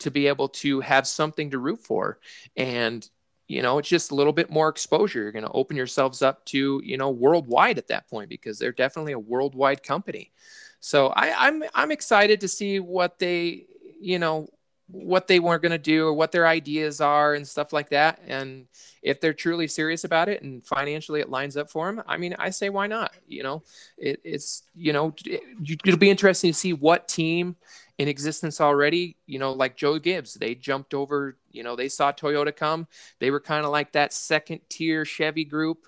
[0.01, 2.19] to be able to have something to root for.
[2.57, 3.09] And
[3.47, 5.23] you know it's just a little bit more exposure.
[5.23, 8.73] You're going to open yourselves up to you know worldwide at that point because they're
[8.73, 10.33] definitely a worldwide company.
[10.81, 13.67] So I, i'm i'm excited to see what they
[14.01, 14.49] you know
[14.89, 18.21] what they were going to do or what their ideas are and stuff like that.
[18.27, 18.67] And
[19.03, 22.35] if they're truly serious about it and financially it lines up for them i mean
[22.39, 23.63] i say why not you know?
[23.99, 25.43] It, it's you know it,
[25.85, 27.57] it'll be interesting to see what team
[27.99, 29.17] in existence already.
[29.27, 32.87] You know, like Joe Gibbs, they jumped over, you know, they saw Toyota come.
[33.21, 35.87] They were kind of like that second tier Chevy group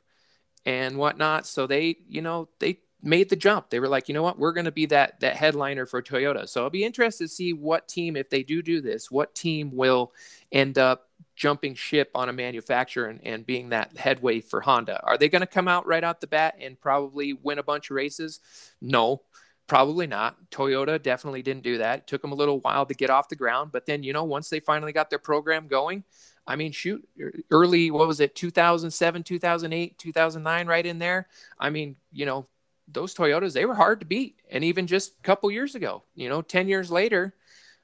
[0.65, 1.47] and whatnot.
[1.47, 3.71] So they, you know, they made the jump.
[3.71, 6.49] They were like, you know what, we're going to be that that headliner for Toyota.
[6.49, 9.75] So I'll be interested to see what team, if they do do this, what team
[9.75, 10.13] will
[10.51, 15.01] end up jumping ship on a manufacturer and, and being that headway for Honda.
[15.05, 17.91] Are they going to come out right out the bat and probably win a bunch
[17.91, 18.41] of races?
[18.81, 19.23] No.
[19.67, 20.51] Probably not.
[20.51, 22.01] Toyota definitely didn't do that.
[22.01, 24.23] It took them a little while to get off the ground, but then you know
[24.23, 26.05] once they finally got their program going,
[26.47, 27.07] I mean, shoot,
[27.51, 31.27] early what was it, 2007, 2008, 2009, right in there.
[31.59, 32.47] I mean, you know,
[32.87, 36.29] those Toyotas they were hard to beat, and even just a couple years ago, you
[36.29, 37.35] know, 10 years later,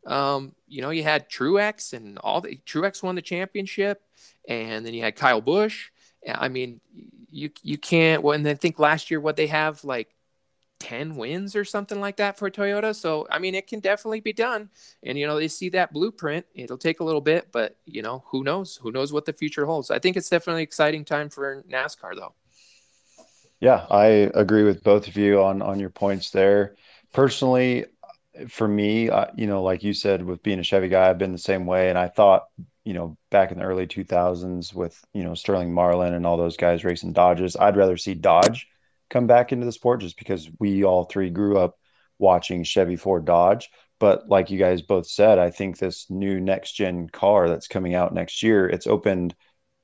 [0.06, 4.02] um, you know, you had Truex and all the Truex won the championship,
[4.48, 5.90] and then you had Kyle Busch.
[6.32, 6.80] I mean,
[7.30, 8.22] you you can't.
[8.22, 10.14] Well, and then think last year what they have like
[10.82, 12.92] 10 wins or something like that for Toyota.
[12.92, 14.68] So, I mean, it can definitely be done.
[15.04, 16.44] And, you know, they see that blueprint.
[16.56, 18.80] It'll take a little bit, but, you know, who knows?
[18.82, 19.92] Who knows what the future holds?
[19.92, 22.34] I think it's definitely exciting time for NASCAR, though.
[23.60, 26.74] Yeah, I agree with both of you on on your points there.
[27.12, 27.84] Personally,
[28.48, 31.30] for me, uh, you know, like you said, with being a Chevy guy, I've been
[31.30, 31.90] the same way.
[31.90, 32.46] And I thought,
[32.82, 36.56] you know, back in the early 2000s with, you know, Sterling Marlin and all those
[36.56, 38.66] guys racing Dodges, I'd rather see Dodge
[39.12, 41.76] come back into the sport just because we all three grew up
[42.18, 43.68] watching Chevy Ford Dodge.
[44.00, 47.94] But like you guys both said, I think this new next gen car that's coming
[47.94, 49.34] out next year, it's opened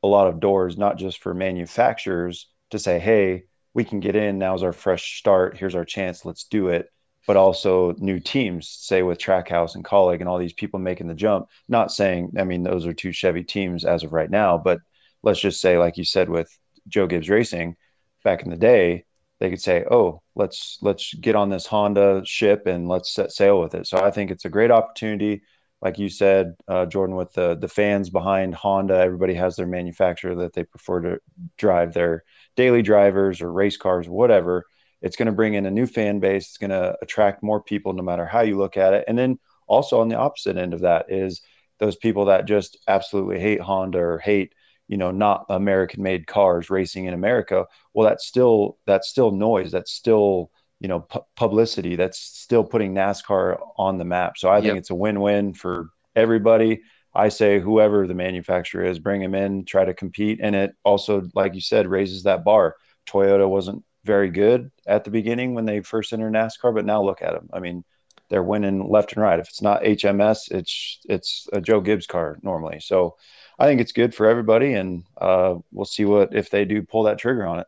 [0.03, 4.39] a lot of doors, not just for manufacturers to say, hey, we can get in.
[4.39, 5.57] Now's our fresh start.
[5.57, 6.25] Here's our chance.
[6.25, 6.89] Let's do it.
[7.27, 11.15] But also new teams, say with Trackhouse and Kaulig and all these people making the
[11.15, 11.47] jump.
[11.69, 14.81] Not saying, I mean, those are two Chevy teams as of right now, but
[15.23, 16.49] let's just say, like you said, with
[16.89, 17.77] Joe Gibbs Racing
[18.25, 19.05] back in the day,
[19.41, 23.61] they could say, "Oh, let's let's get on this Honda ship and let's set sail
[23.61, 25.43] with it." So I think it's a great opportunity.
[25.81, 30.35] Like you said, uh, Jordan, with the the fans behind Honda, everybody has their manufacturer
[30.37, 31.21] that they prefer to
[31.57, 32.25] drive their
[32.57, 34.65] daily drivers or race cars, whatever.
[35.01, 36.49] It's going to bring in a new fan base.
[36.49, 39.05] It's going to attract more people, no matter how you look at it.
[39.07, 41.43] And then also on the opposite end of that is
[41.79, 44.53] those people that just absolutely hate Honda or hate
[44.89, 49.71] you know not american made cars racing in america well that's still that's still noise
[49.71, 54.39] that's still you know pu- publicity that's still putting nascar on the map.
[54.39, 56.83] So i think it's a win-win for everybody.
[57.15, 61.29] I say whoever the manufacturer is bring them in try to compete and it also
[61.35, 62.77] like you said raises that bar.
[63.09, 67.21] Toyota wasn't very good at the beginning when they first entered nascar but now look
[67.21, 67.85] at them i mean
[68.31, 69.41] they're winning left and right.
[69.41, 72.81] If it's not hms it's it's a joe gibbs car normally.
[72.81, 73.17] So
[73.59, 77.05] I think it's good for everybody, and uh, we'll see what if they do pull
[77.05, 77.67] that trigger on it.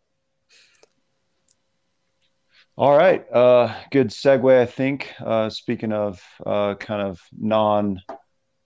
[2.77, 5.13] All right, uh, good segue, I think.
[5.19, 8.01] Uh, speaking of uh, kind of non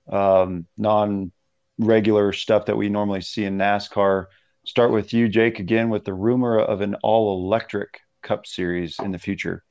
[0.08, 1.32] um, non
[1.78, 4.26] regular stuff that we normally see in NASCAR,
[4.64, 9.12] start with you, Jake, again with the rumor of an all electric Cup Series in
[9.12, 9.64] the future.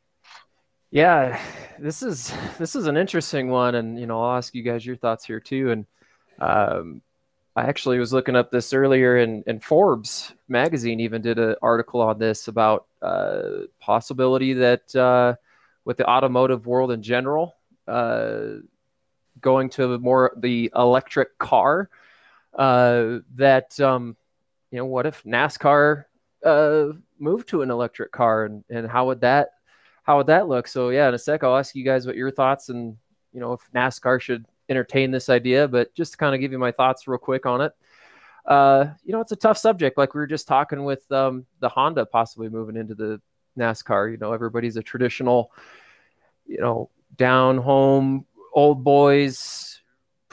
[0.92, 1.40] Yeah,
[1.80, 4.96] this is this is an interesting one, and you know I'll ask you guys your
[4.96, 5.72] thoughts here too.
[5.72, 5.86] And
[6.40, 7.02] um,
[7.56, 12.02] I actually was looking up this earlier, and, and Forbes magazine even did an article
[12.02, 15.36] on this about uh, possibility that uh,
[15.86, 17.56] with the automotive world in general,
[17.88, 18.56] uh,
[19.40, 21.90] going to more the electric car,
[22.58, 24.16] uh, that um,
[24.72, 26.06] you know, what if NASCAR
[26.44, 26.88] uh,
[27.20, 29.50] moved to an electric car, and, and how would that
[30.02, 30.68] how would that look?
[30.68, 32.98] So yeah, in a sec, I'll ask you guys what your thoughts and
[33.32, 36.58] you know if NASCAR should entertain this idea, but just to kind of give you
[36.58, 37.74] my thoughts real quick on it.
[38.46, 39.98] Uh, you know, it's a tough subject.
[39.98, 43.22] Like we were just talking with um, the Honda possibly moving into the
[43.58, 44.12] NASCAR.
[44.12, 45.52] You know, everybody's a traditional,
[46.46, 49.82] you know, down home old boys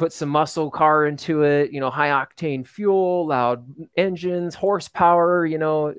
[0.00, 3.66] put some muscle car into it, you know, high octane fuel, loud
[3.98, 5.94] engines, horsepower, you know,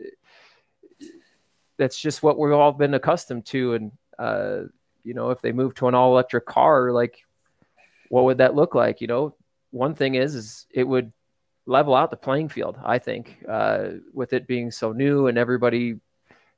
[1.77, 3.75] that's just what we've all been accustomed to.
[3.75, 4.62] And, uh,
[5.04, 7.23] you know, if they move to an all electric car, like
[8.12, 9.00] what would that look like?
[9.00, 9.36] You know,
[9.71, 11.12] one thing is, is it would
[11.65, 15.95] level out the playing field, I think, uh, with it being so new and everybody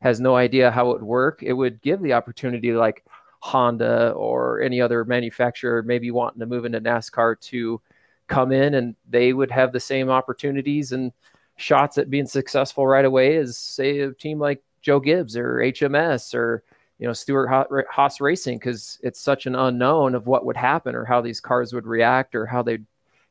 [0.01, 1.43] has no idea how it would work.
[1.43, 3.03] It would give the opportunity like,
[3.43, 7.81] Honda or any other manufacturer maybe wanting to move into NASCAR to
[8.27, 11.11] come in and they would have the same opportunities and
[11.57, 16.33] shots at being successful right away as say a team like Joe Gibbs or HMS
[16.33, 16.63] or
[16.99, 17.49] you know Stewart
[17.89, 21.73] Haas Racing because it's such an unknown of what would happen or how these cars
[21.73, 22.85] would react or how they'd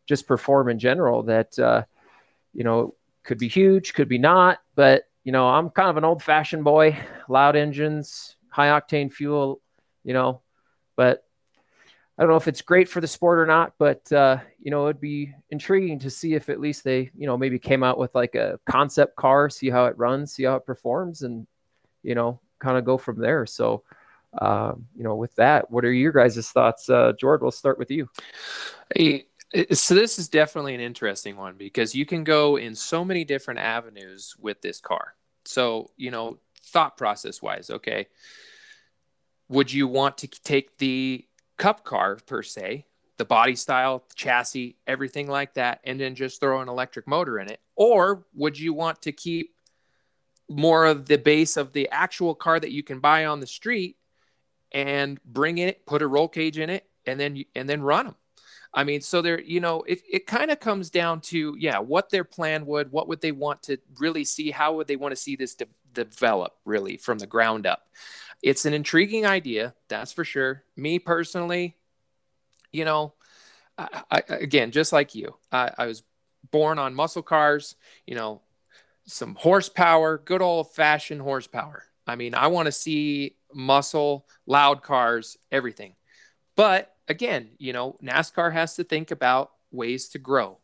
[0.06, 1.84] just perform in general that uh,
[2.52, 4.58] you know could be huge, could be not.
[4.74, 6.98] But you know I'm kind of an old fashioned boy,
[7.28, 9.60] loud engines, high octane fuel,
[10.04, 10.42] you know,
[10.96, 11.24] but
[12.18, 14.86] I don't know if it's great for the sport or not, but uh, you know,
[14.86, 18.14] it'd be intriguing to see if at least they, you know, maybe came out with
[18.14, 21.46] like a concept car, see how it runs, see how it performs, and
[22.02, 23.44] you know, kind of go from there.
[23.46, 23.82] So,
[24.40, 27.42] um, you know, with that, what are your guys' thoughts, uh, George?
[27.42, 28.08] We'll start with you.
[28.94, 29.26] Hey,
[29.72, 33.60] so this is definitely an interesting one because you can go in so many different
[33.60, 35.14] avenues with this car.
[35.44, 38.06] So, you know, thought process wise, okay
[39.52, 41.26] would you want to take the
[41.58, 42.86] cup car per se,
[43.18, 47.50] the body style, chassis, everything like that, and then just throw an electric motor in
[47.50, 47.60] it?
[47.76, 49.54] Or would you want to keep
[50.52, 53.96] more of the base of the actual car that you can buy on the street
[54.70, 58.14] and bring it, put a roll cage in it, and then and then run them?
[58.74, 62.08] I mean, so there, you know, it, it kind of comes down to, yeah, what
[62.08, 64.50] their plan would, what would they want to really see?
[64.50, 67.82] How would they want to see this de- develop really from the ground up?
[68.42, 70.64] it's an intriguing idea, that's for sure.
[70.76, 71.76] Me personally,
[72.72, 73.14] you know,
[73.78, 76.02] I, I, again, just like you, I, I was
[76.50, 78.42] born on muscle cars, you know,
[79.06, 81.84] some horsepower, good old fashioned horsepower.
[82.06, 85.94] I mean, I want to see muscle, loud cars, everything.
[86.56, 90.58] But again, you know, NASCAR has to think about ways to grow.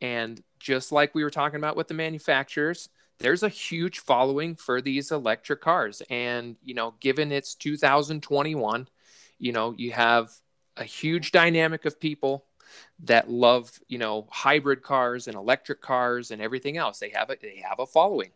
[0.00, 4.80] And just like we were talking about with the manufacturers, there's a huge following for
[4.80, 6.02] these electric cars.
[6.10, 8.88] And, you know, given it's 2021,
[9.38, 10.30] you know, you have
[10.76, 12.46] a huge dynamic of people
[13.04, 16.98] that love, you know, hybrid cars and electric cars and everything else.
[16.98, 18.30] They have a they have a following.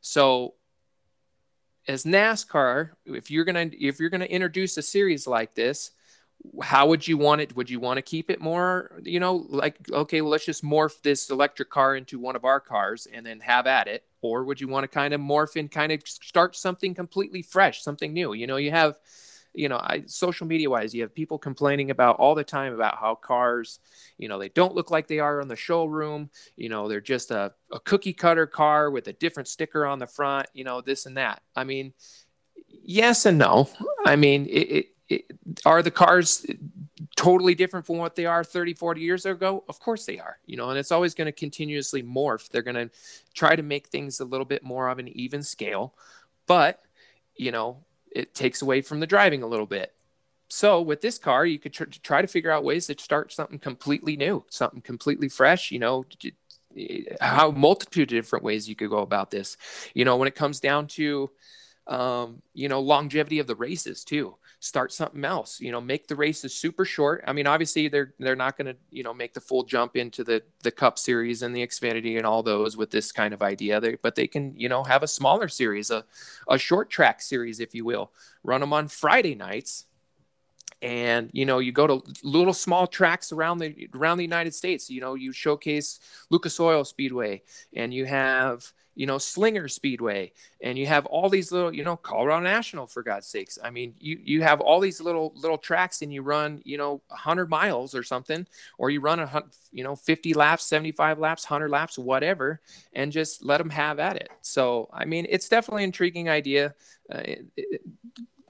[0.00, 0.54] So
[1.88, 5.90] as NASCAR, if you're gonna if you're gonna introduce a series like this,
[6.62, 7.56] how would you want it?
[7.56, 11.00] Would you want to keep it more, you know, like, okay, well, let's just morph
[11.02, 14.04] this electric car into one of our cars and then have at it?
[14.22, 17.82] Or would you want to kind of morph and kind of start something completely fresh,
[17.82, 18.32] something new?
[18.32, 18.98] You know, you have,
[19.54, 22.96] you know, I, social media wise, you have people complaining about all the time about
[22.96, 23.80] how cars,
[24.18, 26.30] you know, they don't look like they are in the showroom.
[26.56, 30.06] You know, they're just a, a cookie cutter car with a different sticker on the
[30.06, 31.42] front, you know, this and that.
[31.54, 31.92] I mean,
[32.82, 33.68] yes and no.
[34.06, 35.24] I mean, it, it
[35.66, 36.46] are the cars
[37.16, 40.56] totally different from what they are 30 40 years ago of course they are you
[40.56, 42.90] know and it's always going to continuously morph they're going to
[43.34, 45.94] try to make things a little bit more of an even scale
[46.46, 46.80] but
[47.36, 47.84] you know
[48.14, 49.92] it takes away from the driving a little bit.
[50.48, 53.58] So with this car you could tr- try to figure out ways to start something
[53.58, 56.04] completely new something completely fresh you know
[57.20, 59.56] how multitude of different ways you could go about this.
[59.94, 61.30] You know when it comes down to
[61.86, 66.14] um, you know longevity of the races too start something else you know make the
[66.14, 67.24] races super short.
[67.26, 70.22] I mean obviously they're they're not going to you know make the full jump into
[70.22, 73.80] the the cup series and the xfinity and all those with this kind of idea.
[73.80, 76.04] They, but they can you know have a smaller series a,
[76.48, 78.12] a short track series if you will.
[78.44, 79.86] Run them on friday nights.
[80.80, 84.88] And you know you go to little small tracks around the around the united states.
[84.88, 85.98] You know you showcase
[86.30, 87.42] lucas oil speedway
[87.74, 90.32] and you have you know, Slinger Speedway,
[90.62, 93.58] and you have all these little, you know, Colorado National for God's sakes.
[93.62, 97.00] I mean, you you have all these little little tracks, and you run, you know,
[97.08, 98.46] 100 miles or something,
[98.78, 102.60] or you run a, you know, 50 laps, 75 laps, 100 laps, whatever,
[102.92, 104.30] and just let them have at it.
[104.42, 106.74] So, I mean, it's definitely an intriguing idea.
[107.12, 107.82] Uh, it, it,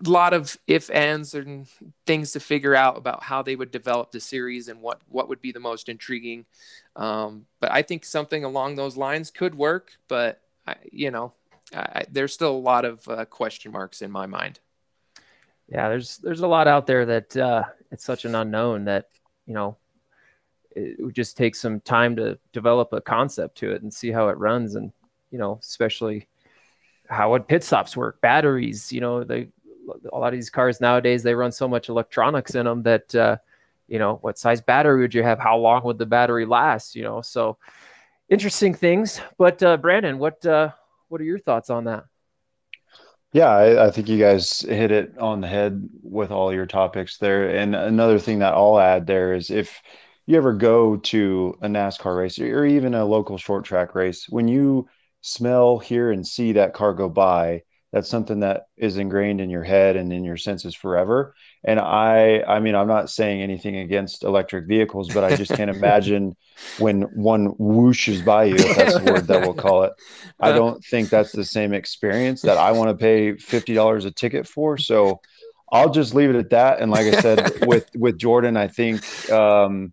[0.05, 1.67] a lot of if ands and
[2.07, 5.41] things to figure out about how they would develop the series and what what would
[5.41, 6.45] be the most intriguing
[6.97, 11.33] um, but i think something along those lines could work but I, you know
[11.75, 14.61] I, there's still a lot of uh, question marks in my mind
[15.69, 19.09] yeah there's there's a lot out there that uh, it's such an unknown that
[19.47, 19.77] you know
[20.77, 24.29] it would just take some time to develop a concept to it and see how
[24.29, 24.93] it runs, and
[25.31, 26.29] you know, especially
[27.09, 28.93] how would pit stops work, batteries.
[28.93, 29.49] You know, they
[30.13, 33.37] a lot of these cars nowadays they run so much electronics in them that uh,
[33.89, 35.39] you know what size battery would you have?
[35.39, 36.95] How long would the battery last?
[36.95, 37.59] You know so
[38.29, 39.21] interesting things.
[39.39, 40.71] But uh, brandon what uh,
[41.09, 42.05] what are your thoughts on that?
[43.33, 47.17] Yeah I, I, think you guys hit it on the head with all your topics
[47.17, 47.57] there.
[47.57, 49.81] And another thing that i'll add there is if
[50.27, 54.49] you ever go to a nascar race or even a local short track race when
[54.49, 54.89] you
[55.23, 57.63] smell hear and see that car go by
[57.93, 61.35] that's something that is ingrained in your head and in your senses forever.
[61.65, 65.71] And i i mean i'm not saying anything against electric vehicles but i just can't
[65.77, 66.37] imagine
[66.81, 69.93] when one whooshes by you if that's the word that we'll call it.
[70.41, 70.57] I uh.
[70.57, 74.77] don't think that's the same experience that i want to pay $50 a ticket for.
[74.77, 75.21] So
[75.71, 76.81] i'll just leave it at that.
[76.81, 79.93] And like i said with with jordan i think um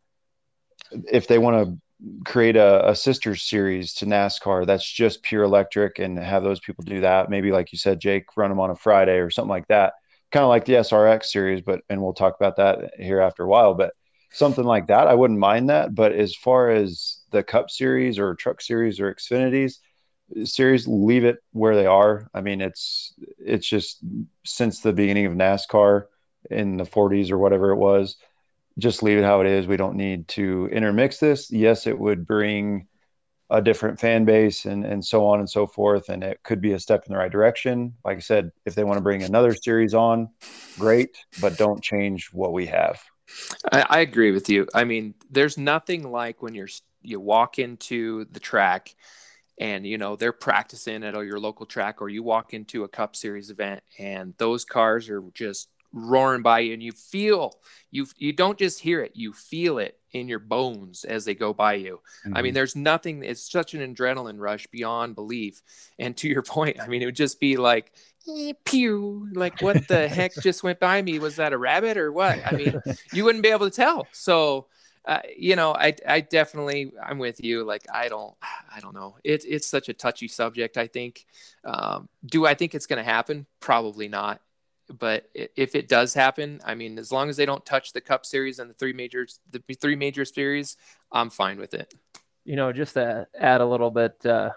[0.91, 1.77] if they want to
[2.25, 6.83] create a, a sister series to NASCAR that's just pure electric and have those people
[6.83, 7.29] do that.
[7.29, 9.93] Maybe like you said, Jake, run them on a Friday or something like that.
[10.31, 13.47] Kind of like the SRX series, but and we'll talk about that here after a
[13.47, 13.73] while.
[13.73, 13.93] But
[14.31, 15.95] something like that, I wouldn't mind that.
[15.95, 19.79] But as far as the Cup series or Truck series or Xfinities
[20.43, 22.29] series, leave it where they are.
[22.33, 23.99] I mean, it's it's just
[24.45, 26.05] since the beginning of NASCAR
[26.49, 28.15] in the 40s or whatever it was
[28.79, 29.67] just leave it how it is.
[29.67, 31.51] We don't need to intermix this.
[31.51, 32.87] Yes, it would bring
[33.49, 36.09] a different fan base and, and so on and so forth.
[36.09, 37.95] And it could be a step in the right direction.
[38.05, 40.29] Like I said, if they want to bring another series on,
[40.77, 43.01] great, but don't change what we have.
[43.71, 44.67] I, I agree with you.
[44.73, 46.69] I mean, there's nothing like when you're
[47.01, 48.93] you walk into the track
[49.59, 53.15] and you know they're practicing at your local track or you walk into a cup
[53.15, 57.53] series event and those cars are just roaring by you and you feel
[57.91, 61.53] you you don't just hear it you feel it in your bones as they go
[61.53, 61.99] by you.
[62.25, 62.37] Mm-hmm.
[62.37, 62.55] i mean mm-hmm.
[62.55, 65.61] there's nothing it's such an adrenaline rush beyond belief.
[65.97, 67.93] And to your point i mean it would just be like
[68.65, 71.19] pew like what the heck just went by me?
[71.19, 72.39] Was that a rabbit or what?
[72.45, 72.81] I mean
[73.13, 74.07] you wouldn't be able to tell.
[74.11, 74.67] So
[75.05, 77.63] uh, you know i i definitely i'm with you.
[77.63, 78.35] Like i don't
[78.73, 79.15] i don't know.
[79.23, 81.25] It's it's such a touchy subject i think.
[81.65, 83.47] Um, do i think it's going to happen?
[83.59, 84.41] Probably not
[84.97, 88.25] but if it does happen, I mean, as long as they don't touch the Cup
[88.25, 90.77] Series and the three majors, the three major series,
[91.11, 91.93] I'm fine with it.
[92.45, 94.51] You know, just to add a little bit, uh,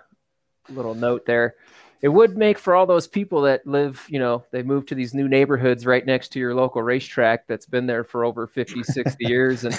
[0.68, 1.57] little note there,
[2.01, 5.14] it would make for all those people that live, you know, they move to these
[5.14, 9.24] new neighborhoods right next to your local racetrack that's been there for over 50, 60
[9.24, 9.78] years, and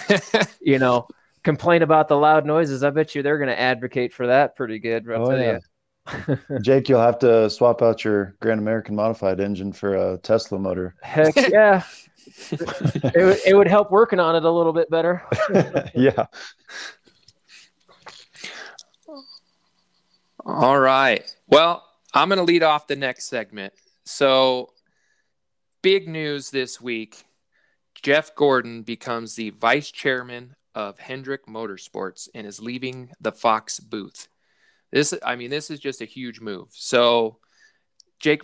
[0.61, 1.07] you know,
[1.43, 2.83] complain about the loud noises.
[2.83, 5.09] I bet you they're going to advocate for that pretty good.
[5.09, 5.53] I'll oh, tell yeah.
[5.53, 5.59] you.
[6.61, 10.95] Jake, you'll have to swap out your Grand American modified engine for a Tesla motor.
[11.01, 11.83] Heck yeah.
[12.51, 15.23] it, it would help working on it a little bit better.
[15.93, 16.25] yeah.
[20.45, 21.23] All right.
[21.47, 23.73] Well, I'm going to lead off the next segment.
[24.05, 24.73] So,
[25.81, 27.25] big news this week
[28.03, 34.27] Jeff Gordon becomes the vice chairman of Hendrick Motorsports and is leaving the Fox booth.
[34.93, 36.69] This, I mean, this is just a huge move.
[36.71, 37.39] So,
[38.19, 38.43] Jake,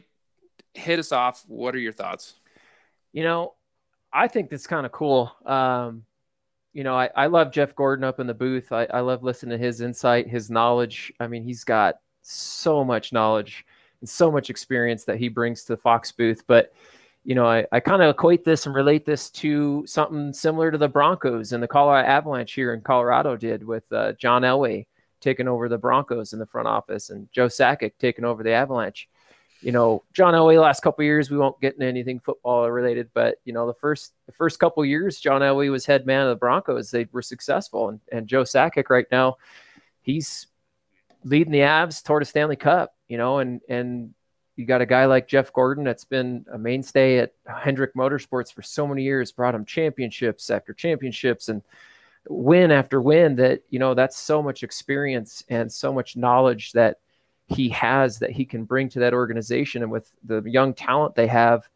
[0.73, 1.43] hit us off.
[1.47, 2.33] What are your thoughts?
[3.13, 3.53] You know,
[4.11, 5.31] I think that's kind of cool.
[5.45, 6.05] Um,
[6.73, 8.71] you know, I, I love Jeff Gordon up in the booth.
[8.71, 11.13] I, I love listening to his insight, his knowledge.
[11.19, 13.63] I mean, he's got so much knowledge
[14.01, 16.43] and so much experience that he brings to the Fox booth.
[16.47, 16.73] But,
[17.23, 20.79] you know, I, I kind of equate this and relate this to something similar to
[20.79, 24.87] the Broncos and the Colorado Avalanche here in Colorado did with uh, John Elway
[25.21, 29.09] taking over the Broncos in the front office and Joe Sakic taking over the Avalanche.
[29.61, 33.37] You know, John Elway last couple years, we won't get into anything football related, but
[33.43, 36.35] you know, the first the first couple years, John Elway was head man of the
[36.35, 36.91] Broncos.
[36.91, 39.35] They were successful, and, and Joe Sakic right now,
[40.01, 40.47] he's
[41.25, 42.95] leading the Avs toward a Stanley Cup.
[43.09, 44.13] You know, and and
[44.55, 48.61] you got a guy like Jeff Gordon that's been a mainstay at Hendrick Motorsports for
[48.61, 51.61] so many years, brought him championships after championships, and
[52.29, 56.99] win after win that you know that's so much experience and so much knowledge that
[57.47, 61.25] he has that he can bring to that organization and with the young talent they
[61.25, 61.67] have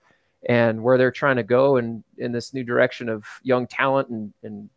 [0.47, 4.31] and where they're trying to go and in this new direction of young talent and,
[4.43, 4.69] and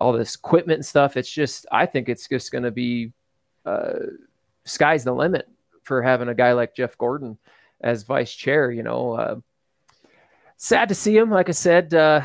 [0.00, 3.12] all this equipment and stuff it's just i think it's just going to be
[3.64, 3.92] uh,
[4.64, 5.48] sky's the limit
[5.84, 7.38] for having a guy like jeff gordon
[7.82, 9.36] as vice chair you know uh,
[10.56, 12.20] sad to see him like i said uh,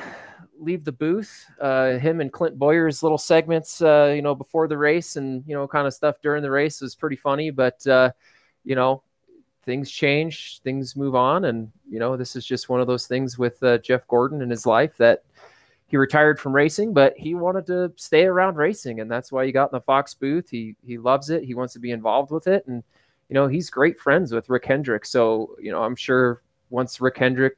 [0.60, 1.46] leave the booth.
[1.60, 5.56] Uh, him and Clint Bowyer's little segments, uh, you know, before the race and you
[5.56, 7.50] know, kind of stuff during the race was pretty funny.
[7.50, 8.12] But uh,
[8.64, 9.04] you know,
[9.64, 13.38] things change, things move on, and you know, this is just one of those things
[13.38, 15.24] with uh, Jeff Gordon in his life that
[15.88, 19.52] he retired from racing, but he wanted to stay around racing, and that's why he
[19.52, 20.50] got in the Fox booth.
[20.50, 21.44] He he loves it.
[21.44, 22.84] He wants to be involved with it, and
[23.30, 25.06] you know he's great friends with Rick Hendrick.
[25.06, 27.58] So you know I'm sure once Rick Hendrick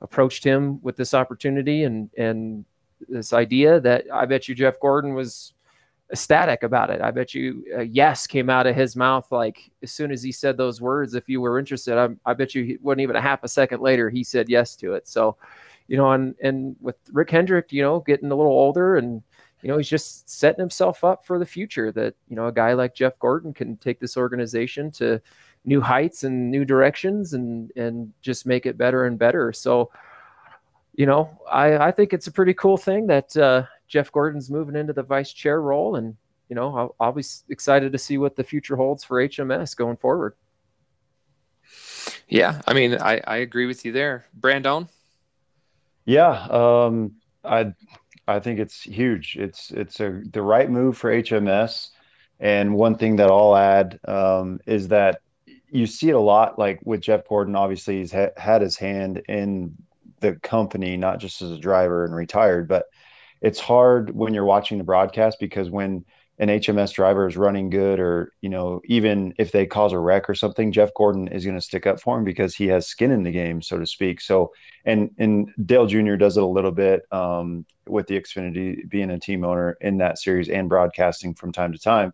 [0.00, 2.64] approached him with this opportunity and and
[3.08, 5.54] this idea that I bet you Jeff Gordon was
[6.10, 7.00] ecstatic about it.
[7.00, 10.56] I bet you yes came out of his mouth like as soon as he said
[10.56, 11.14] those words.
[11.14, 13.80] If you were interested, I, I bet you he wasn't even a half a second
[13.80, 15.06] later he said yes to it.
[15.06, 15.36] So,
[15.86, 19.22] you know, and and with Rick Hendrick, you know, getting a little older and
[19.62, 21.92] you know he's just setting himself up for the future.
[21.92, 25.20] That you know a guy like Jeff Gordon can take this organization to
[25.64, 29.52] new heights and new directions and and just make it better and better.
[29.52, 29.90] So.
[30.94, 34.74] You know, I, I think it's a pretty cool thing that uh, Jeff Gordon's moving
[34.74, 36.16] into the vice chair role, and
[36.48, 39.96] you know I'll, I'll be excited to see what the future holds for HMS going
[39.96, 40.34] forward.
[42.26, 44.88] Yeah, I mean, I, I agree with you there, Brandon.
[46.04, 47.12] Yeah, um,
[47.44, 47.74] I
[48.26, 49.36] I think it's huge.
[49.36, 51.90] It's it's a the right move for HMS.
[52.40, 55.22] And one thing that I'll add um, is that
[55.70, 57.56] you see it a lot, like with Jeff Gordon.
[57.56, 59.76] Obviously, he's ha- had his hand in
[60.20, 62.86] the company, not just as a driver and retired, but
[63.40, 66.04] it's hard when you're watching the broadcast because when
[66.40, 70.30] an HMS driver is running good, or you know, even if they cause a wreck
[70.30, 73.10] or something, Jeff Gordon is going to stick up for him because he has skin
[73.10, 74.20] in the game, so to speak.
[74.20, 74.52] So,
[74.84, 76.14] and and Dale Jr.
[76.14, 80.18] does it a little bit um, with the Xfinity being a team owner in that
[80.18, 82.12] series and broadcasting from time to time.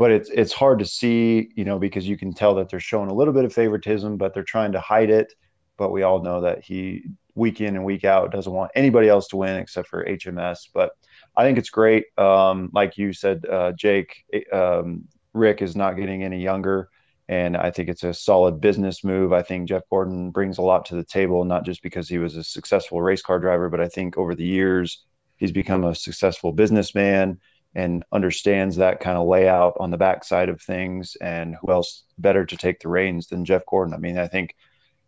[0.00, 3.10] But it's it's hard to see, you know, because you can tell that they're showing
[3.10, 5.34] a little bit of favoritism, but they're trying to hide it.
[5.76, 7.02] But we all know that he
[7.34, 10.70] week in and week out doesn't want anybody else to win except for HMS.
[10.72, 10.92] But
[11.36, 12.06] I think it's great.
[12.16, 16.88] Um, like you said, uh, Jake, um, Rick is not getting any younger.
[17.28, 19.34] And I think it's a solid business move.
[19.34, 22.36] I think Jeff Gordon brings a lot to the table, not just because he was
[22.36, 25.04] a successful race car driver, but I think over the years,
[25.36, 27.38] he's become a successful businessman
[27.74, 31.16] and understands that kind of layout on the backside of things.
[31.20, 33.94] And who else better to take the reins than Jeff Gordon?
[33.94, 34.54] I mean, I think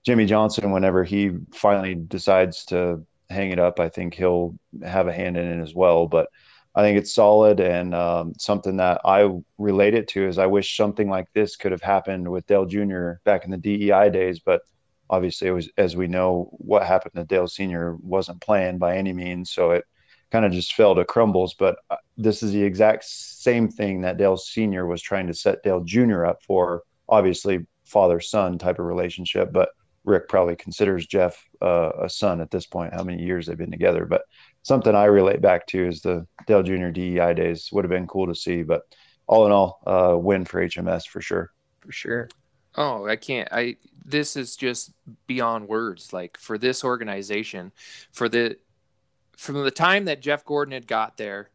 [0.05, 5.13] Jimmie Johnson, whenever he finally decides to hang it up, I think he'll have a
[5.13, 6.07] hand in it as well.
[6.07, 6.29] But
[6.75, 10.77] I think it's solid and um, something that I relate it to is I wish
[10.77, 13.15] something like this could have happened with Dale Jr.
[13.25, 14.63] back in the DEI days, but
[15.11, 17.97] obviously it was as we know what happened to Dale Sr.
[18.01, 19.85] wasn't planned by any means, so it
[20.33, 21.55] kind of just fell to crumbles.
[21.55, 24.87] But uh, this is the exact same thing that Dale Sr.
[24.87, 26.25] was trying to set Dale Jr.
[26.25, 29.69] up for, obviously father son type of relationship, but
[30.05, 33.71] Rick probably considers Jeff uh, a son at this point, how many years they've been
[33.71, 34.07] together.
[34.07, 34.23] But
[34.63, 36.89] something I relate back to is the Dale Jr.
[36.89, 38.63] DEI days would have been cool to see.
[38.63, 38.83] But
[39.27, 41.53] all in all, uh, win for HMS for sure.
[41.81, 42.29] For sure.
[42.75, 43.49] Oh, I can't.
[43.53, 44.93] I this is just
[45.27, 46.13] beyond words.
[46.13, 47.73] Like for this organization,
[48.13, 48.57] for the
[49.37, 51.51] from the time that Jeff Gordon had got there,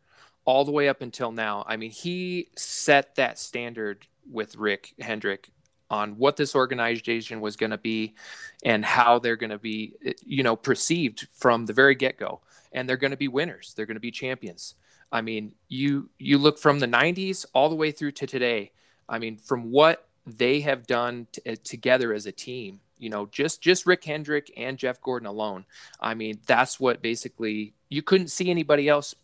[0.46, 1.66] all the way up until now.
[1.68, 5.50] I mean, he set that standard with Rick Hendrick
[5.90, 8.16] on what this organization was going to be
[8.64, 9.94] and how they're going to be
[10.26, 12.42] you know perceived from the very get-go
[12.74, 14.76] and they're going to be winners they're going to be champions
[15.14, 18.70] i mean you you look from the 90s all the way through to today
[19.08, 23.26] i mean from what they have done t- uh, together as a team you know
[23.28, 25.66] just just rick hendrick and jeff gordon alone
[26.00, 29.16] i mean that's what basically you couldn't see anybody else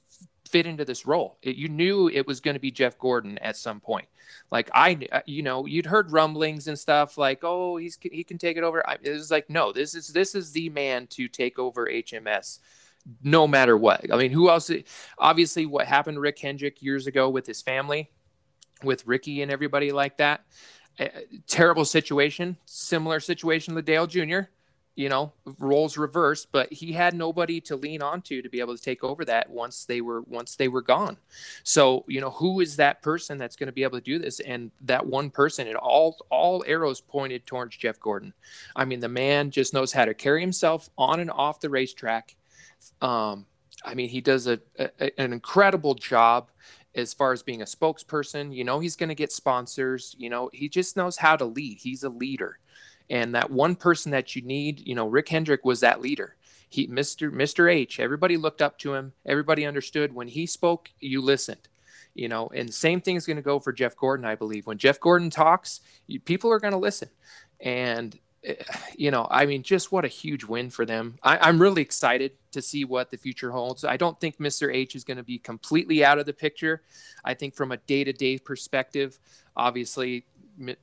[0.53, 1.39] fit into this role.
[1.41, 4.07] It, you knew it was going to be Jeff Gordon at some point.
[4.51, 8.37] Like I, uh, you know, you'd heard rumblings and stuff like, oh, he's he can
[8.37, 8.87] take it over.
[8.87, 12.59] I, it was like, no, this is this is the man to take over HMS,
[13.23, 14.13] no matter what.
[14.13, 14.69] I mean, who else?
[15.17, 18.11] Obviously, what happened to Rick Hendrick years ago with his family,
[18.83, 20.45] with Ricky and everybody like that.
[20.99, 21.07] Uh,
[21.47, 22.57] terrible situation.
[22.65, 24.41] Similar situation with Dale Jr
[24.95, 28.81] you know, roles reversed, but he had nobody to lean onto to be able to
[28.81, 31.17] take over that once they were once they were gone.
[31.63, 34.39] So, you know, who is that person that's going to be able to do this?
[34.39, 38.33] And that one person, it all all arrows pointed towards Jeff Gordon.
[38.75, 42.35] I mean, the man just knows how to carry himself on and off the racetrack.
[43.01, 43.47] Um,
[43.83, 46.49] I mean, he does a, a an incredible job
[46.95, 48.55] as far as being a spokesperson.
[48.55, 50.15] You know, he's going to get sponsors.
[50.17, 51.79] You know, he just knows how to lead.
[51.79, 52.59] He's a leader
[53.09, 56.35] and that one person that you need you know rick hendrick was that leader
[56.69, 61.21] he mr mr h everybody looked up to him everybody understood when he spoke you
[61.21, 61.67] listened
[62.13, 64.77] you know and same thing is going to go for jeff gordon i believe when
[64.77, 65.81] jeff gordon talks
[66.25, 67.09] people are going to listen
[67.59, 68.19] and
[68.97, 72.33] you know i mean just what a huge win for them I, am really excited
[72.51, 75.39] to see what the future holds i don't think mr h is going to be
[75.39, 76.81] completely out of the picture
[77.23, 79.19] i think from a day-to-day perspective
[79.55, 80.25] obviously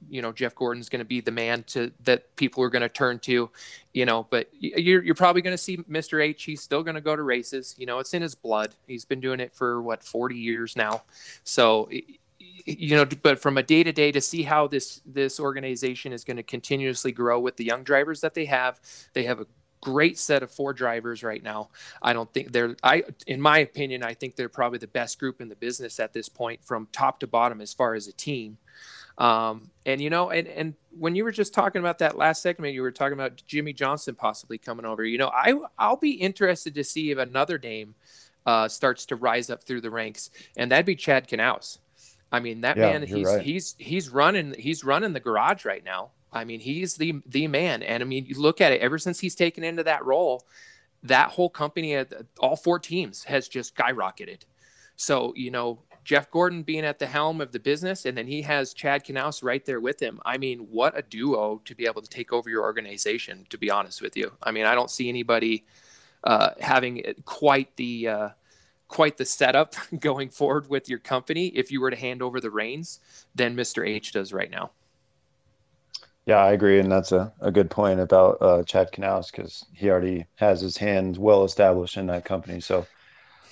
[0.08, 2.88] you know Jeff Gordon's going to be the man to that people are going to
[2.88, 3.50] turn to,
[3.92, 4.26] you know.
[4.28, 6.22] But you're you're probably going to see Mr.
[6.22, 6.44] H.
[6.44, 7.74] He's still going to go to races.
[7.78, 8.74] You know, it's in his blood.
[8.86, 11.02] He's been doing it for what 40 years now.
[11.44, 11.88] So
[12.66, 16.24] you know, but from a day to day to see how this this organization is
[16.24, 18.80] going to continuously grow with the young drivers that they have.
[19.12, 19.46] They have a
[19.80, 21.70] great set of four drivers right now.
[22.02, 25.40] I don't think they're I in my opinion, I think they're probably the best group
[25.40, 28.58] in the business at this point from top to bottom as far as a team.
[29.18, 32.74] Um, and you know, and and when you were just talking about that last segment,
[32.74, 35.04] you were talking about Jimmie Johnson possibly coming over.
[35.04, 37.94] You know, I I'll be interested to see if another name
[38.46, 41.78] uh, starts to rise up through the ranks, and that'd be Chad Knaus.
[42.32, 43.42] I mean, that yeah, man, he's right.
[43.42, 46.10] he's he's running he's running the garage right now.
[46.32, 48.80] I mean, he's the the man, and I mean, you look at it.
[48.80, 50.46] Ever since he's taken into that role,
[51.02, 52.04] that whole company, uh,
[52.38, 54.42] all four teams, has just skyrocketed.
[54.96, 58.42] So you know, Jeff Gordon being at the helm of the business, and then he
[58.42, 60.20] has Chad Knaus right there with him.
[60.24, 63.46] I mean, what a duo to be able to take over your organization.
[63.50, 65.64] To be honest with you, I mean, I don't see anybody
[66.22, 68.28] uh, having quite the uh,
[68.90, 72.50] quite the setup going forward with your company if you were to hand over the
[72.50, 72.98] reins
[73.34, 73.88] than Mr.
[73.88, 74.72] H does right now.
[76.26, 79.88] Yeah, I agree, and that's a, a good point about uh, Chad Knaus because he
[79.88, 82.60] already has his hand well established in that company.
[82.60, 82.86] So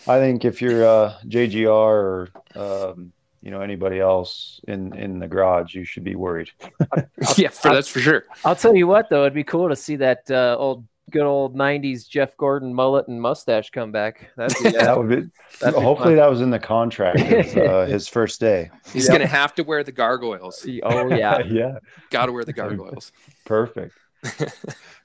[0.07, 5.27] I think if you're uh, JGR or um, you know anybody else in in the
[5.27, 6.51] garage, you should be worried.
[7.37, 8.25] yeah, for, that's for sure.
[8.45, 11.57] I'll tell you what, though, it'd be cool to see that uh, old good old
[11.57, 14.31] '90s Jeff Gordon mullet and mustache come back.
[14.37, 15.71] That'd be, that would be.
[15.71, 17.21] Hopefully, be that was in the contract.
[17.21, 18.71] Of, uh, his first day.
[18.93, 19.19] He's yep.
[19.19, 20.67] gonna have to wear the gargoyles.
[20.83, 21.79] Oh yeah, yeah.
[22.11, 23.13] Got to wear the gargoyles.
[23.45, 23.95] Perfect.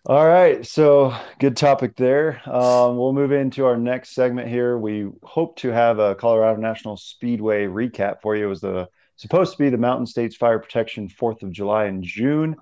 [0.06, 2.42] All right, so good topic there.
[2.50, 4.78] Um, we'll move into our next segment here.
[4.78, 8.46] We hope to have a Colorado National Speedway recap for you.
[8.46, 12.04] It was the supposed to be the Mountain States Fire Protection Fourth of July in
[12.04, 12.56] June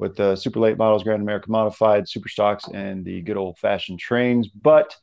[0.00, 3.98] with the super late models, Grand American Modified, super stocks, and the good old fashioned
[3.98, 4.48] trains.
[4.48, 4.96] But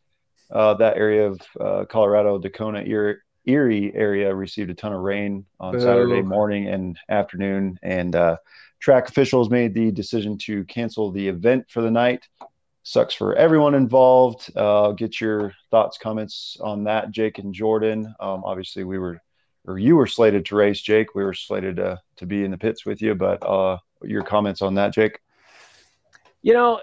[0.52, 5.46] uh, that area of uh, Colorado, Dacono, Erie, Erie, area received a ton of rain
[5.60, 5.82] on Boo.
[5.82, 8.38] Saturday morning and afternoon, and uh,
[8.80, 12.28] track officials made the decision to cancel the event for the night.
[12.82, 14.52] Sucks for everyone involved.
[14.56, 18.16] Uh, get your thoughts, comments on that, Jake and Jordan.
[18.20, 19.22] Um, obviously, we were,
[19.66, 21.14] or you were slated to race, Jake.
[21.14, 24.62] We were slated to to be in the pits with you, but uh, your comments
[24.62, 25.20] on that, Jake?
[26.42, 26.80] You know,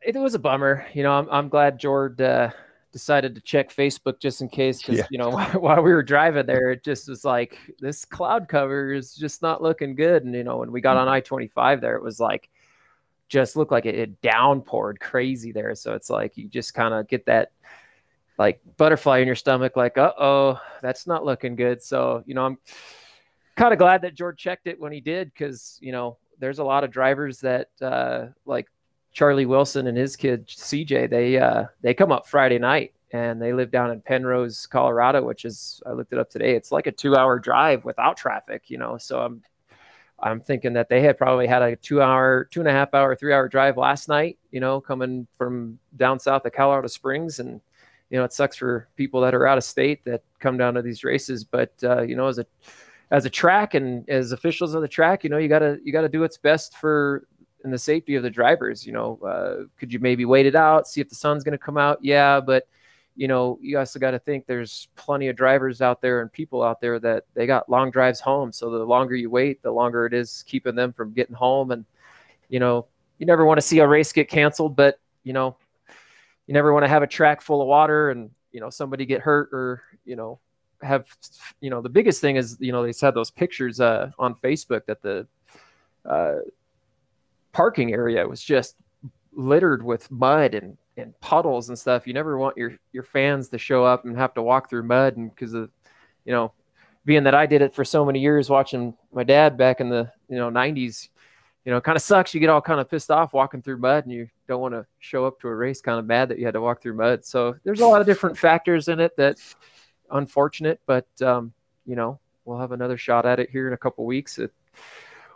[0.00, 0.86] it was a bummer.
[0.92, 2.50] You know, I'm, I'm glad Jord uh,
[2.92, 5.06] decided to check Facebook just in case, because, yeah.
[5.10, 9.14] you know, while we were driving there, it just was like this cloud cover is
[9.14, 10.24] just not looking good.
[10.24, 12.50] And, you know, when we got on I 25 there, it was like,
[13.30, 15.74] just looked like it, it downpoured crazy there.
[15.74, 17.52] So it's like you just kind of get that
[18.38, 21.82] like butterfly in your stomach, like, uh oh, that's not looking good.
[21.82, 22.58] So, you know, I'm
[23.56, 26.64] kind of glad that George checked it when he did because, you know, there's a
[26.64, 28.68] lot of drivers that uh, like
[29.12, 31.10] Charlie Wilson and his kid CJ.
[31.10, 35.44] They uh, they come up Friday night and they live down in Penrose, Colorado, which
[35.44, 36.54] is I looked it up today.
[36.54, 38.98] It's like a two hour drive without traffic, you know.
[38.98, 39.42] So I'm
[40.22, 43.16] I'm thinking that they had probably had a two hour, two and a half hour,
[43.16, 47.40] three hour drive last night, you know, coming from down south of Colorado Springs.
[47.40, 47.60] And,
[48.10, 50.82] you know, it sucks for people that are out of state that come down to
[50.82, 51.42] these races.
[51.44, 52.46] But, uh, you know, as a
[53.10, 56.08] as a track and as officials of the track, you know, you gotta you gotta
[56.08, 57.26] do what's best for
[57.64, 58.86] in the safety of the drivers.
[58.86, 61.76] You know, uh, could you maybe wait it out, see if the sun's gonna come
[61.76, 61.98] out?
[62.02, 62.66] Yeah, but
[63.16, 66.62] you know, you also got to think there's plenty of drivers out there and people
[66.62, 68.52] out there that they got long drives home.
[68.52, 71.70] So the longer you wait, the longer it is keeping them from getting home.
[71.70, 71.84] And
[72.48, 72.86] you know,
[73.18, 75.56] you never want to see a race get canceled, but you know,
[76.46, 79.20] you never want to have a track full of water and you know somebody get
[79.20, 80.40] hurt or you know
[80.82, 81.06] have
[81.60, 84.86] you know the biggest thing is you know they had those pictures uh, on Facebook
[84.86, 85.26] that the
[86.04, 86.36] uh,
[87.52, 88.76] parking area was just
[89.32, 92.06] littered with mud and, and puddles and stuff.
[92.06, 95.16] You never want your your fans to show up and have to walk through mud
[95.16, 95.70] and because of
[96.24, 96.52] you know
[97.04, 100.10] being that I did it for so many years watching my dad back in the
[100.28, 101.08] you know 90s
[101.64, 104.04] you know kind of sucks you get all kind of pissed off walking through mud
[104.04, 106.44] and you don't want to show up to a race kind of mad that you
[106.44, 109.38] had to walk through mud so there's a lot of different factors in it that
[110.12, 111.52] unfortunate, but um,
[111.86, 114.38] you know we'll have another shot at it here in a couple weeks.
[114.38, 114.52] It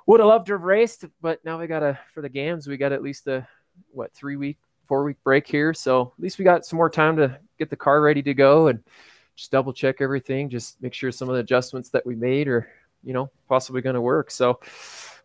[0.06, 2.76] would have loved to have raced, but now we got a for the games we
[2.76, 3.46] got at least a
[3.92, 5.74] what three week, four week break here.
[5.74, 8.68] So at least we got some more time to get the car ready to go
[8.68, 8.82] and
[9.36, 12.68] just double check everything, just make sure some of the adjustments that we made are
[13.02, 14.30] you know possibly going to work.
[14.30, 14.60] So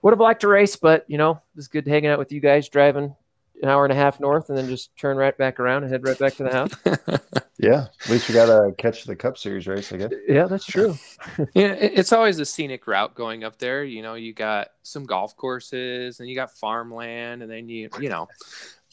[0.01, 2.39] would have liked to race, but you know it was good hanging out with you
[2.39, 3.15] guys driving
[3.61, 6.03] an hour and a half north and then just turn right back around and head
[6.05, 6.73] right back to the house.
[7.61, 10.11] Yeah, at least you got to catch the Cup Series race, I guess.
[10.29, 10.97] Yeah, that's true.
[11.53, 13.83] yeah, it's always a scenic route going up there.
[13.83, 18.07] You know, you got some golf courses and you got farmland, and then you, you
[18.07, 18.29] know,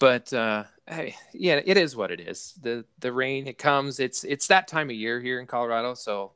[0.01, 2.59] but uh, hey, yeah, it is what it is.
[2.61, 4.01] the The rain it comes.
[4.01, 6.33] It's it's that time of year here in Colorado, so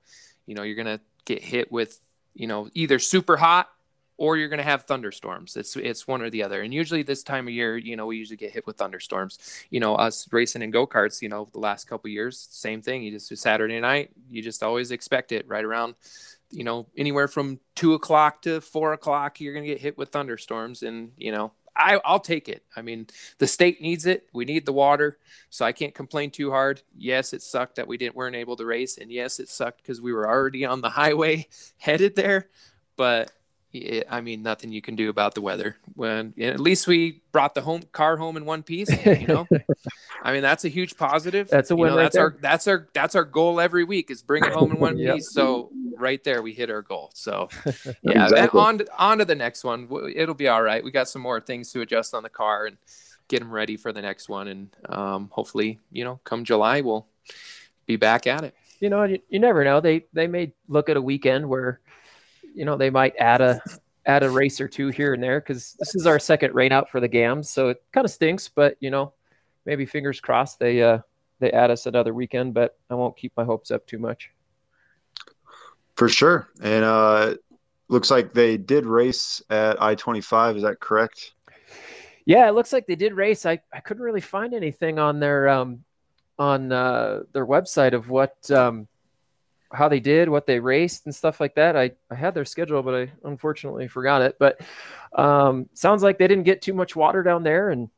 [0.47, 1.99] you know you're gonna get hit with
[2.35, 3.69] you know either super hot
[4.21, 5.57] or you're going to have thunderstorms.
[5.57, 6.61] It's it's one or the other.
[6.61, 9.39] And usually this time of year, you know, we usually get hit with thunderstorms.
[9.71, 13.03] You know, us racing in go karts, you know, the last couple years, same thing.
[13.03, 15.95] You just Saturday night, you just always expect it right around.
[16.51, 20.11] You know, anywhere from two o'clock to four o'clock, you're going to get hit with
[20.11, 22.63] thunderstorms, and you know, I, I'll take it.
[22.77, 23.07] I mean,
[23.39, 24.27] the state needs it.
[24.35, 25.17] We need the water,
[25.49, 26.83] so I can't complain too hard.
[26.95, 29.99] Yes, it sucked that we didn't weren't able to race, and yes, it sucked because
[29.99, 31.49] we were already on the highway
[31.79, 32.51] headed there.
[32.97, 33.33] But
[33.73, 35.77] it, I mean, nothing you can do about the weather.
[35.95, 38.91] When at least we brought the home car home in one piece.
[38.91, 39.49] You know,
[40.23, 41.49] I mean that's a huge positive.
[41.49, 41.87] That's a win.
[41.87, 42.25] You know, right that's there.
[42.25, 45.15] our that's our that's our goal every week is bring it home in one Yep.
[45.17, 45.33] piece.
[45.33, 47.11] So right there, we hit our goal.
[47.15, 47.49] So
[48.03, 48.61] yeah, Exactly.
[48.61, 49.89] on to, on to the next one.
[50.15, 50.83] It'll be all right.
[50.83, 52.77] We got some more things to adjust on the car and
[53.29, 54.49] get them ready for the next one.
[54.49, 57.07] And um, hopefully, you know, come July, we'll
[57.87, 58.55] be back at it.
[58.81, 59.81] you know, you, you never know.
[59.81, 61.81] They they may look at a weekend where,
[62.55, 63.61] you know, they might add a
[64.07, 66.91] add a race or two here and there because this is our second rain out
[66.91, 68.49] for the Gams, so it kind of stinks.
[68.49, 69.13] But you know,
[69.65, 70.99] maybe fingers crossed they uh
[71.39, 72.55] they add us another weekend.
[72.55, 74.31] But I won't keep my hopes up too much.
[75.97, 76.49] For sure.
[76.63, 77.35] And uh
[77.89, 81.33] looks like they did race at I twenty five, is that correct?
[82.25, 83.45] Yeah, it looks like they did race.
[83.47, 85.85] I, I couldn't really find anything on their um
[86.39, 88.89] on uh, their website of what um
[89.73, 91.77] how they did, what they raced and stuff like that.
[91.77, 94.37] I, I had their schedule, but I unfortunately forgot it.
[94.39, 94.61] But
[95.13, 97.89] um sounds like they didn't get too much water down there and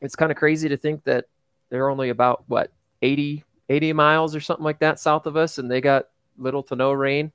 [0.00, 1.26] it's kind of crazy to think that
[1.70, 2.70] they're only about what
[3.02, 6.06] 80 80 miles or something like that south of us and they got
[6.38, 7.32] little to no rain.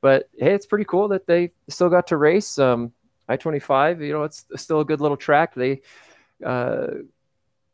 [0.00, 2.58] But hey, it's pretty cool that they still got to race.
[2.58, 2.92] Um
[3.28, 5.54] I-25, you know, it's still a good little track.
[5.54, 5.80] They
[6.44, 6.88] uh,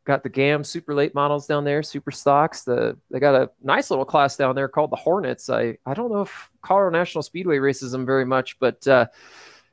[0.09, 2.63] got the GAM super late models down there, super stocks.
[2.63, 5.49] The they got a nice little class down there called the Hornets.
[5.51, 9.05] I I don't know if Colorado National Speedway races them very much, but uh,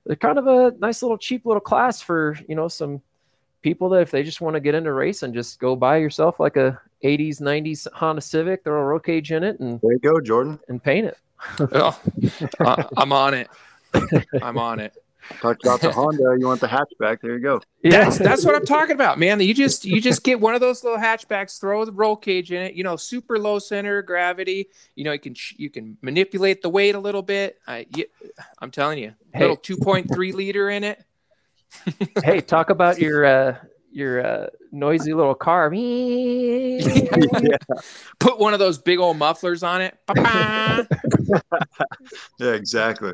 [0.05, 3.01] they're kind of a nice little cheap little class for you know some
[3.63, 6.57] people that if they just want to get into racing, just go buy yourself like
[6.59, 10.21] a 80s 90s Honda Civic, throw a roll cage in it, and There you go,
[10.21, 10.61] Jordan.
[10.69, 11.17] and paint it.
[11.73, 11.99] Oh,
[12.61, 13.49] I- I'm on it.
[14.43, 14.93] I'm on it.
[15.41, 16.37] Talked about the Honda.
[16.39, 17.21] You want the hatchback.
[17.21, 17.61] There you go.
[17.83, 19.41] That's that's what I'm talking about, man.
[19.41, 22.63] You just you just get one of those little hatchbacks, throw the roll cage in
[22.63, 22.75] it.
[22.75, 24.69] You know, super low center of gravity.
[24.95, 27.59] You know, you can you can manipulate the weight a little bit.
[27.67, 28.07] I you,
[28.61, 29.41] I'm telling you, Hey.
[29.41, 31.03] little 2.3 liter in it.
[32.25, 33.57] hey, talk about your uh,
[33.91, 35.71] your uh, noisy little car.
[38.19, 39.97] Put one of those big old mufflers on it.
[41.27, 41.85] Pa-pa.
[42.39, 43.13] Yeah, exactly.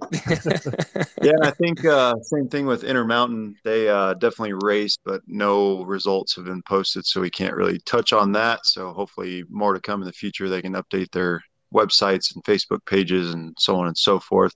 [1.23, 3.55] yeah, I think uh, same thing with Intermountain.
[3.65, 8.13] They uh, definitely raced, but no results have been posted, so we can't really touch
[8.13, 8.67] on that.
[8.67, 10.49] So hopefully, more to come in the future.
[10.49, 11.41] They can update their
[11.73, 14.53] websites and Facebook pages and so on and so forth.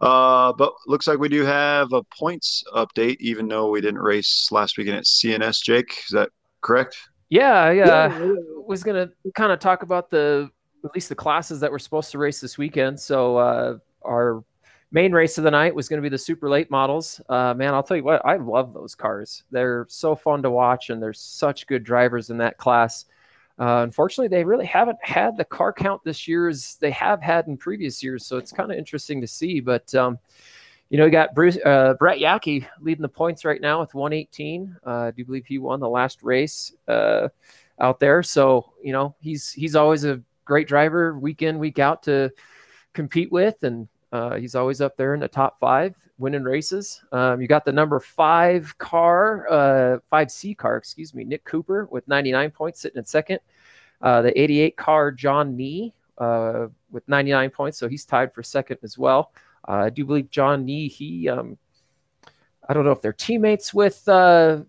[0.00, 4.48] Uh, but looks like we do have a points update, even though we didn't race
[4.50, 5.62] last weekend at CNS.
[5.62, 6.30] Jake, is that
[6.62, 6.96] correct?
[7.28, 8.34] Yeah, I uh,
[8.66, 10.50] was gonna kind of talk about the
[10.84, 12.98] at least the classes that were supposed to race this weekend.
[12.98, 14.42] So uh, our
[14.92, 17.20] main race of the night was going to be the super late models.
[17.28, 19.44] Uh, man, I'll tell you what, I love those cars.
[19.50, 23.04] They're so fun to watch, and there's such good drivers in that class.
[23.58, 27.46] Uh, unfortunately, they really haven't had the car count this year as they have had
[27.46, 29.60] in previous years, so it's kind of interesting to see.
[29.60, 30.18] But um,
[30.88, 34.76] you know, you got Bruce, uh, Brett Yackey leading the points right now with 118.
[34.84, 37.28] Uh, I do believe he won the last race uh,
[37.78, 38.22] out there.
[38.22, 42.28] So you know, he's he's always a great driver, week in week out to
[42.92, 47.00] compete with, and uh, he's always up there in the top five, winning races.
[47.12, 51.86] Um, you got the number five car, uh, five C car, excuse me, Nick Cooper
[51.92, 53.38] with 99 points, sitting in second.
[54.02, 58.78] Uh, the 88 car, John Nee, uh, with 99 points, so he's tied for second
[58.82, 59.32] as well.
[59.68, 61.56] Uh, I do believe John Nee, he, um,
[62.68, 64.62] I don't know if they're teammates with uh,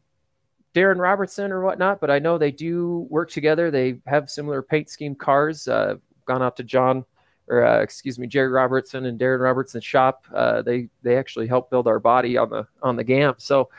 [0.74, 3.72] Darren Robertson or whatnot, but I know they do work together.
[3.72, 5.68] They have similar paint scheme cars.
[5.68, 5.96] Uh,
[6.26, 7.04] gone out to John,
[7.48, 10.26] or uh, excuse me, Jerry Robertson and Darren Robertson's shop.
[10.34, 13.42] Uh, they they actually help build our body on the on the Gamp.
[13.42, 13.70] So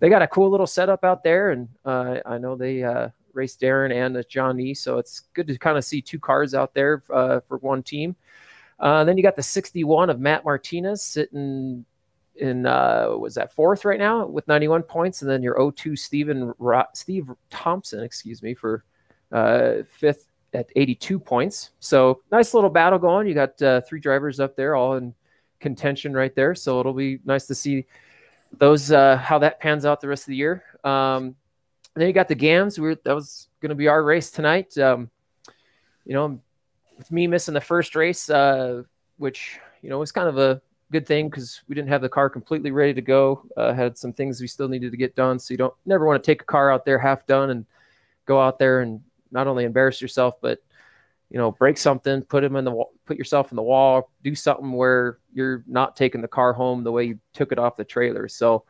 [0.00, 3.56] they got a cool little setup out there, and uh, I know they uh, race
[3.56, 4.74] Darren and John Nee.
[4.74, 8.14] So it's good to kind of see two cars out there uh, for one team.
[8.78, 11.86] Then you got the 61 of Matt Martinez sitting
[12.36, 16.52] in uh, was that fourth right now with 91 points, and then your 0-2 Stephen
[16.58, 18.84] Ro- Steve Thompson, excuse me, for
[19.30, 21.70] uh, fifth at 82 points.
[21.80, 23.26] So nice little battle going.
[23.26, 25.14] You got uh, three drivers up there, all in
[25.60, 26.54] contention right there.
[26.54, 27.86] So it'll be nice to see
[28.58, 30.62] those uh, how that pans out the rest of the year.
[30.84, 31.36] Um,
[31.94, 32.78] then you got the Gams.
[32.78, 34.76] We that was going to be our race tonight.
[34.78, 35.10] Um,
[36.04, 36.40] you know,
[36.98, 38.82] with me missing the first race, uh,
[39.18, 40.60] which you know was kind of a
[40.92, 43.44] good thing because we didn't have the car completely ready to go.
[43.56, 45.38] Uh, had some things we still needed to get done.
[45.38, 47.66] So you don't never want to take a car out there half done and
[48.26, 49.00] go out there and
[49.32, 50.60] not only embarrass yourself, but
[51.30, 54.70] you know, break something, put him in the put yourself in the wall, do something
[54.72, 58.28] where you're not taking the car home the way you took it off the trailer.
[58.28, 58.64] So,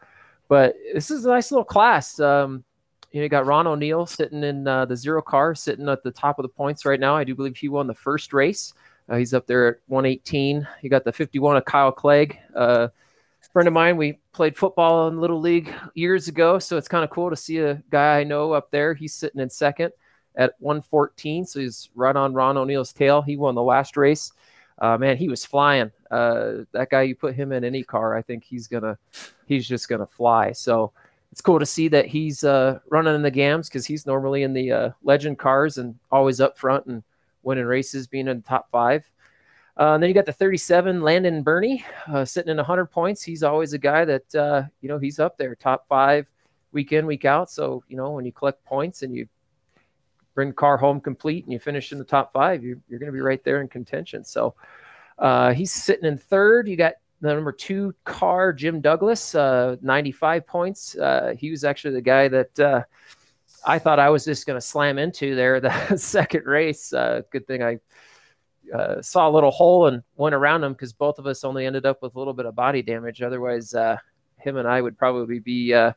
[0.49, 2.21] but this is a nice little class.
[2.21, 2.63] Um,
[3.11, 6.13] you know, you got Ron O'Neill sitting in uh, the zero car, sitting at the
[6.13, 7.17] top of the points right now.
[7.17, 8.73] I do believe he won the first race.
[9.09, 10.67] Uh, he's up there at 118.
[10.83, 12.39] You got the 51 of Kyle Clegg.
[12.55, 12.89] Uh,
[13.53, 17.11] friend of mine, we played football in Little League years ago, so it's kind of
[17.11, 18.95] cool to see a guy I know up there.
[18.95, 19.93] He's sitting in second
[20.37, 23.21] at 114, so he's right on Ron O'Neill's tail.
[23.21, 24.33] He won the last race.
[24.79, 25.91] Uh, man, he was flying.
[26.11, 28.99] Uh, that guy, you put him in any car, I think he's gonna,
[29.47, 30.53] he's just gonna fly.
[30.53, 30.93] So
[31.31, 34.55] it's cool to see that he's uh, running in the gams because he's normally in
[34.55, 37.03] the uh, legend cars and always up front and
[37.43, 39.05] winning races, being in the top five.
[39.79, 43.23] Uh, and then you got the 37 Landon Burney uh, sitting in 100 points.
[43.23, 46.27] He's always a guy that uh, you know he's up there, top five,
[46.73, 47.51] week in, week out.
[47.51, 49.27] So you know when you collect points and you
[50.35, 53.09] bring the car home complete and you finish in the top five, you're, you're going
[53.09, 54.25] to be right there in contention.
[54.25, 54.55] So
[55.19, 56.69] uh, he's sitting in third.
[56.69, 60.97] You got the number two car, Jim Douglas, uh, 95 points.
[60.97, 62.87] Uh, he was actually the guy that
[63.65, 66.91] I thought I was just going to slam into there the second race.
[66.91, 67.79] good thing I
[68.73, 71.85] uh, saw a little hole and went around him because both of us only ended
[71.85, 73.23] up with a little bit of body damage.
[73.23, 73.97] Otherwise, uh,
[74.39, 75.93] him and I would probably be uh,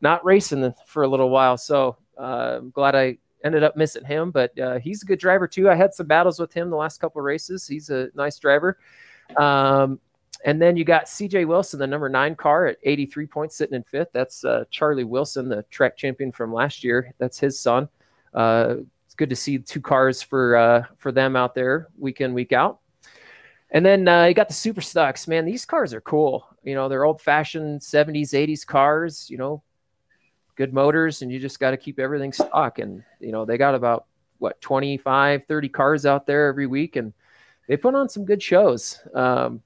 [0.00, 1.56] not racing for a little while.
[1.56, 5.46] So uh, I'm glad I ended up missing him, but uh, he's a good driver
[5.46, 5.70] too.
[5.70, 7.66] I had some battles with him the last couple of races.
[7.66, 8.78] He's a nice driver.
[9.36, 10.00] Um,
[10.44, 13.82] and then you got CJ Wilson, the number nine car at 83 points, sitting in
[13.82, 14.08] fifth.
[14.12, 17.12] That's uh, Charlie Wilson, the track champion from last year.
[17.18, 17.88] That's his son
[18.34, 18.76] Uh,
[19.06, 22.52] it's good to see two cars for uh, for them out there week in week
[22.52, 22.80] out.
[23.70, 25.44] And then uh, you got the super stocks, man.
[25.44, 26.46] These cars are cool.
[26.62, 29.62] You know, they're old fashioned 70s, 80s cars, you know,
[30.56, 32.78] good motors, and you just got to keep everything stock.
[32.78, 34.06] And, you know, they got about
[34.38, 37.12] what 25, 30 cars out there every week, and
[37.68, 39.00] they put on some good shows.
[39.14, 39.62] Um,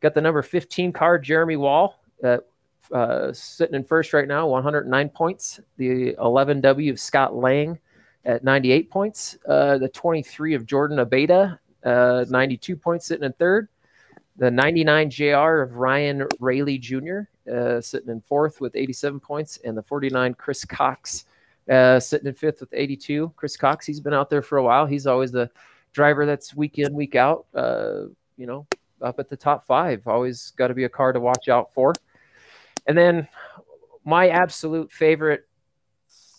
[0.00, 2.38] got the number 15 car, Jeremy Wall, uh,
[2.92, 5.60] uh, sitting in first right now, 109 points.
[5.76, 7.78] The 11W of Scott Lang
[8.24, 9.38] at 98 points.
[9.46, 13.68] Uh, the 23 of Jordan Abeda, uh, 92 points, sitting in third.
[14.36, 17.20] The 99 JR of Ryan Rayleigh Jr.,
[17.50, 19.58] uh, sitting in fourth with 87 points.
[19.64, 21.24] And the 49 Chris Cox,
[21.70, 23.32] uh, sitting in fifth with 82.
[23.36, 24.86] Chris Cox, he's been out there for a while.
[24.86, 25.50] He's always the
[25.92, 28.66] driver that's week in, week out, you know,
[29.02, 30.06] up at the top five.
[30.06, 31.92] Always got to be a car to watch out for.
[32.86, 33.28] And then
[34.04, 35.46] my absolute favorite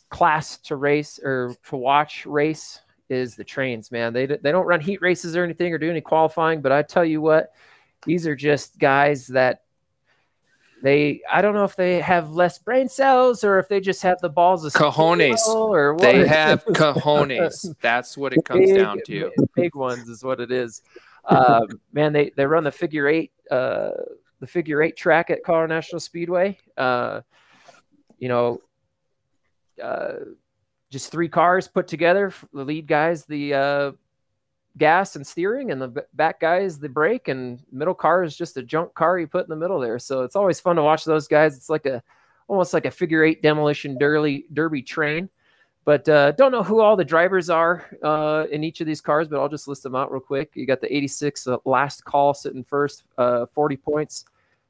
[0.10, 2.80] class to race or to watch race
[3.10, 4.14] is the trains, man.
[4.14, 7.06] They they don't run heat races or anything or do any qualifying, but I tell
[7.06, 7.52] you what,
[8.06, 9.64] these are just guys that
[10.84, 14.20] they I don't know if they have less brain cells or if they just have
[14.22, 16.02] the balls of cojones or what.
[16.02, 17.76] They have cojones.
[17.82, 19.32] That's what it comes big, down to.
[19.56, 20.82] Big ones is what it is.
[21.28, 23.92] Um, man, they they run the figure eight uh,
[24.40, 26.58] the figure eight track at Colorado National Speedway.
[26.78, 27.22] Uh,
[28.18, 28.62] you know,
[29.82, 30.14] uh,
[30.90, 32.34] just three cars put together.
[32.54, 33.92] The lead guy's the uh,
[34.78, 38.58] gas and steering, and the back guy is the brake, and middle car is just
[38.58, 40.00] a junk car you put in the middle there.
[40.00, 41.58] So it's always fun to watch those guys.
[41.58, 42.02] It's like a
[42.48, 45.30] almost like a figure eight demolition derby derby train.
[45.88, 49.30] But uh, don't know who all the drivers are uh, in each of these cars,
[49.30, 50.52] but I'll just list them out real quick.
[50.54, 54.26] You got the 86 uh, last call sitting first, uh, 40 points.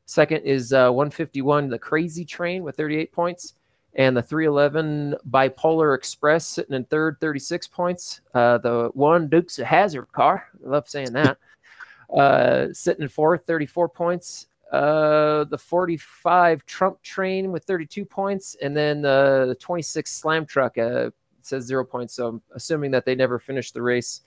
[0.05, 3.55] Second is uh, 151, the crazy train with 38 points
[3.95, 8.21] and the 311 Bipolar Express sitting in third, 36 points.
[8.35, 13.89] Uh, the one Dukes of Hazzard car, I love saying that, sitting in fourth, 34
[13.89, 14.45] points.
[14.71, 21.09] Uh, the 45 Trump Train with 32 points, and then the 26 Slam Truck uh,
[21.41, 22.13] says zero points.
[22.15, 24.21] So I'm assuming that they never finished the race,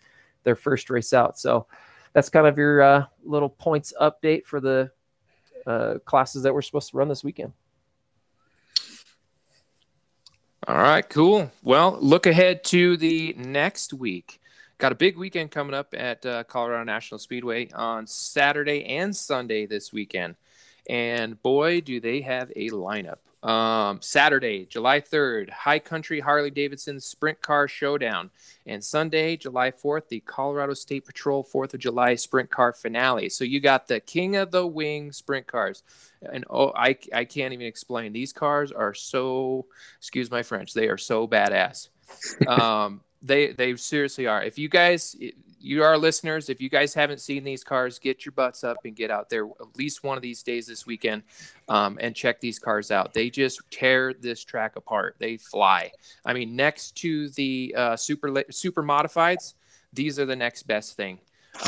[0.45, 1.38] their first race out.
[1.38, 1.66] So
[2.12, 4.91] that's kind of your uh, little points update for the
[5.66, 7.53] uh, classes that we're supposed to run this weekend.
[10.66, 11.51] All right, cool.
[11.62, 14.39] Well, look ahead to the next week.
[14.80, 19.66] Got a big weekend coming up at uh, Colorado National Speedway on Saturday and Sunday
[19.66, 20.36] this weekend.
[20.88, 23.18] And boy, do they have a lineup.
[23.46, 28.30] Um, Saturday, July 3rd, High Country Harley Davidson Sprint Car Showdown.
[28.64, 33.28] And Sunday, July 4th, the Colorado State Patrol 4th of July Sprint Car Finale.
[33.28, 35.82] So you got the King of the Wing Sprint Cars.
[36.22, 38.14] And oh, I, I can't even explain.
[38.14, 39.66] These cars are so,
[39.98, 41.90] excuse my French, they are so badass.
[42.48, 44.42] Um, they they seriously are.
[44.42, 45.16] If you guys
[45.62, 48.96] you are listeners, if you guys haven't seen these cars, get your butts up and
[48.96, 51.22] get out there at least one of these days this weekend
[51.68, 53.12] um, and check these cars out.
[53.12, 55.16] They just tear this track apart.
[55.18, 55.92] They fly.
[56.24, 59.54] I mean, next to the uh, super super modifieds,
[59.92, 61.18] these are the next best thing.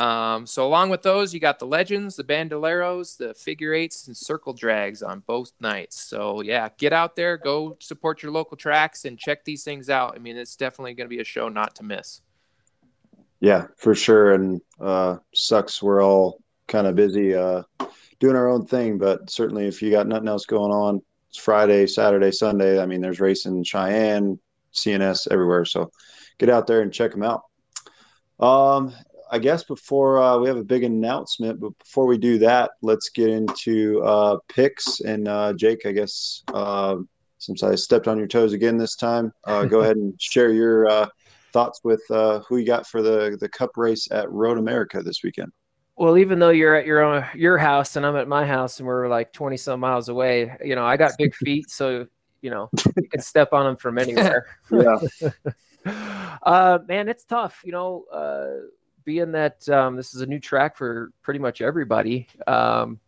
[0.01, 4.16] Um, so along with those, you got the legends, the bandoleros, the figure eights, and
[4.16, 6.01] circle drags on both nights.
[6.01, 10.14] So yeah, get out there, go support your local tracks, and check these things out.
[10.14, 12.22] I mean, it's definitely going to be a show not to miss.
[13.41, 14.35] Yeah, for sure.
[14.35, 17.62] And uh, sucks we're all kind of busy uh,
[18.20, 21.87] doing our own thing, but certainly if you got nothing else going on, it's Friday,
[21.87, 22.80] Saturday, Sunday.
[22.80, 24.39] I mean, there's racing Cheyenne,
[24.72, 25.64] CNS everywhere.
[25.64, 25.91] So
[26.39, 27.43] get out there and check them out.
[28.39, 28.93] Um,
[29.33, 33.09] I guess before uh, we have a big announcement, but before we do that, let's
[33.09, 35.01] get into uh, picks.
[35.01, 36.97] And uh, Jake, I guess uh,
[37.39, 40.87] since I stepped on your toes again this time, uh, go ahead and share your
[40.87, 41.09] uh,
[41.55, 45.22] thoughts with uh, who you got for the the Cup race at Road America this
[45.24, 45.51] weekend.
[45.97, 48.87] Well, even though you're at your own your house and I'm at my house and
[48.87, 52.07] we're like 20 some miles away, you know, I got big feet, so
[52.43, 54.45] you know, you can step on them from anywhere.
[54.70, 54.99] yeah.
[56.43, 57.62] uh, man, it's tough.
[57.64, 58.66] You know, uh,
[59.05, 62.28] being that um, this is a new track for pretty much everybody.
[62.46, 63.00] Um,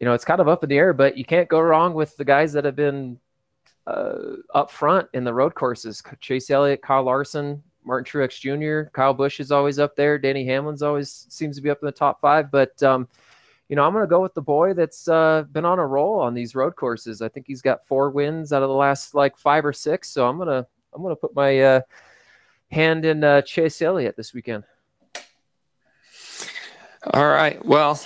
[0.00, 2.16] you know, it's kind of up in the air, but you can't go wrong with
[2.16, 3.18] the guys that have been
[3.86, 6.02] uh, up front in the road courses.
[6.20, 10.18] Chase Elliott, Kyle Larson, Martin Truex Jr., Kyle Busch is always up there.
[10.18, 12.50] Denny Hamlin's always seems to be up in the top five.
[12.50, 13.08] But um,
[13.68, 16.18] you know, I'm going to go with the boy that's uh, been on a roll
[16.20, 17.22] on these road courses.
[17.22, 20.08] I think he's got four wins out of the last like five or six.
[20.10, 21.80] So I'm gonna I'm gonna put my uh,
[22.70, 24.64] hand in uh, Chase Elliott this weekend.
[27.02, 27.64] All right.
[27.64, 28.00] Well,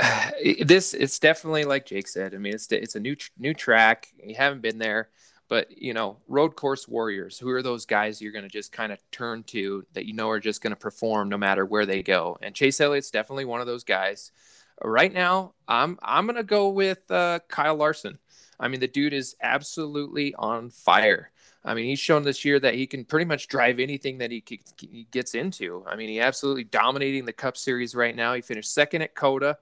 [0.60, 2.34] this it's definitely like Jake said.
[2.34, 4.08] I mean, it's it's a new new track.
[4.22, 5.08] You haven't been there,
[5.48, 7.38] but you know, road course warriors.
[7.38, 10.28] Who are those guys you're going to just kind of turn to that you know
[10.28, 12.36] are just going to perform no matter where they go?
[12.42, 14.32] And Chase Elliott's definitely one of those guys.
[14.82, 18.18] Right now, I'm I'm going to go with uh, Kyle Larson.
[18.60, 21.30] I mean, the dude is absolutely on fire.
[21.64, 24.44] I mean, he's shown this year that he can pretty much drive anything that he,
[24.78, 25.84] he gets into.
[25.86, 28.34] I mean, he absolutely dominating the Cup Series right now.
[28.34, 29.56] He finished second at COTA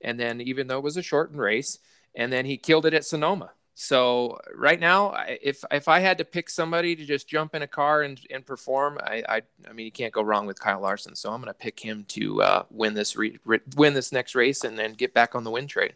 [0.00, 1.78] and then even though it was a shortened race,
[2.14, 3.50] and then he killed it at Sonoma.
[3.74, 7.68] So right now, if if I had to pick somebody to just jump in a
[7.68, 11.14] car and, and perform, I, I, I mean you can't go wrong with Kyle Larson.
[11.14, 14.34] So I'm going to pick him to uh, win this re, re, win this next
[14.34, 15.94] race and then get back on the win trade.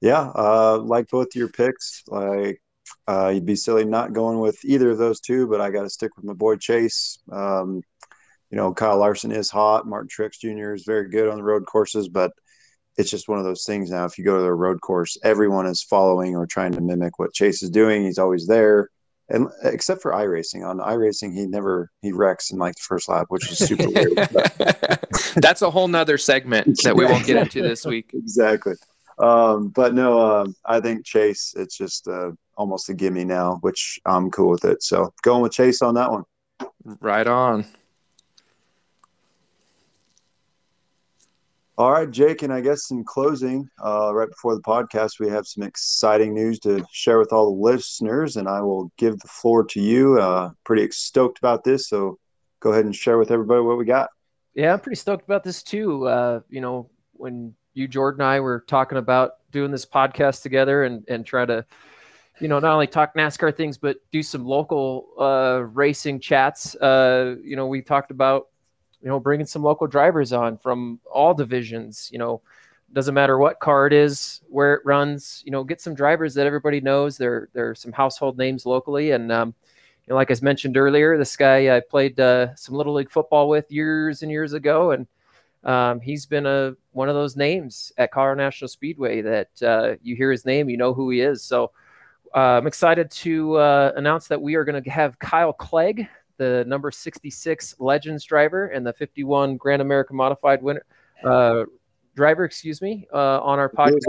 [0.00, 2.60] Yeah, uh, like both your picks, like
[3.08, 5.90] uh, you'd be silly not going with either of those two, but I got to
[5.90, 7.18] stick with my boy Chase.
[7.30, 7.82] Um,
[8.50, 9.86] you know, Kyle Larson is hot.
[9.86, 10.74] Martin Truex Jr.
[10.74, 12.32] is very good on the road courses, but
[12.98, 14.04] it's just one of those things now.
[14.04, 17.32] If you go to the road course, everyone is following or trying to mimic what
[17.32, 18.04] Chase is doing.
[18.04, 18.90] He's always there.
[19.28, 23.26] And except for iRacing, on iRacing, he never he wrecks in like the first lap,
[23.28, 24.12] which is super weird.
[25.36, 28.10] That's a whole nother segment that we won't get into this week.
[28.14, 28.74] exactly.
[29.18, 33.98] Um, but no, um, I think Chase, it's just uh, almost a gimme now, which
[34.04, 34.82] I'm cool with it.
[34.82, 36.24] So going with Chase on that one.
[36.84, 37.66] Right on.
[41.78, 45.46] All right, Jake, and I guess in closing, uh, right before the podcast, we have
[45.46, 49.64] some exciting news to share with all the listeners, and I will give the floor
[49.64, 50.20] to you.
[50.20, 52.18] Uh, pretty stoked about this, so
[52.60, 54.10] go ahead and share with everybody what we got.
[54.54, 56.06] Yeah, I'm pretty stoked about this too.
[56.06, 60.84] Uh, you know, when you, Jordan, and I were talking about doing this podcast together
[60.84, 61.64] and and try to,
[62.40, 66.74] you know, not only talk NASCAR things but do some local uh, racing chats.
[66.76, 68.48] Uh, you know, we talked about
[69.02, 72.40] you know, bringing some local drivers on from all divisions, you know,
[72.92, 76.46] doesn't matter what car it is, where it runs, you know, get some drivers that
[76.46, 77.18] everybody knows.
[77.18, 79.10] There, there are some household names locally.
[79.10, 79.54] And, um,
[80.06, 83.48] you know, like I mentioned earlier, this guy I played uh, some little league football
[83.48, 84.92] with years and years ago.
[84.92, 85.06] And
[85.64, 90.14] um, he's been a, one of those names at Colorado National Speedway that uh, you
[90.14, 91.42] hear his name, you know who he is.
[91.42, 91.72] So
[92.34, 96.08] uh, I'm excited to uh, announce that we are going to have Kyle Clegg
[96.42, 100.84] the number 66 Legends driver and the 51 Grand American Modified winner
[101.24, 101.64] uh,
[102.16, 104.00] driver, excuse me, uh, on our podcast.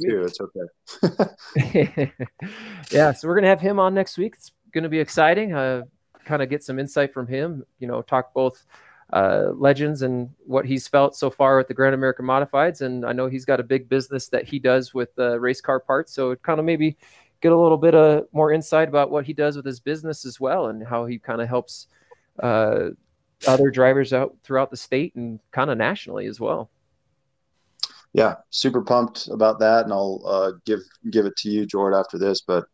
[0.00, 0.24] too.
[0.24, 2.12] It's okay.
[2.90, 4.34] yeah, so we're gonna have him on next week.
[4.36, 5.52] It's gonna be exciting.
[5.52, 5.82] Uh,
[6.24, 7.64] kind of get some insight from him.
[7.78, 8.64] You know, talk both
[9.12, 12.80] uh, legends and what he's felt so far with the Grand American Modifieds.
[12.80, 15.78] And I know he's got a big business that he does with uh, race car
[15.78, 16.14] parts.
[16.14, 16.96] So it kind of maybe
[17.42, 20.40] get a little bit of more insight about what he does with his business as
[20.40, 21.88] well and how he kind of helps
[22.42, 22.90] uh,
[23.46, 26.70] other drivers out throughout the state and kind of nationally as well.
[28.14, 30.80] Yeah, super pumped about that, and I'll uh, give
[31.10, 32.42] give it to you, Jord, after this.
[32.42, 32.66] But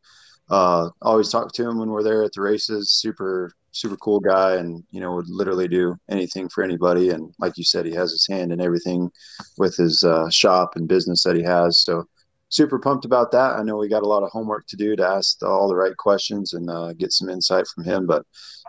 [0.51, 2.91] uh, always talk to him when we're there at the races.
[2.91, 7.11] Super super cool guy, and you know would literally do anything for anybody.
[7.11, 9.11] And like you said, he has his hand in everything
[9.59, 11.83] with his uh, shop and business that he has.
[11.83, 12.05] So
[12.49, 13.57] super pumped about that.
[13.57, 15.97] I know we got a lot of homework to do to ask all the right
[15.97, 18.25] questions and uh, get some insight from him, but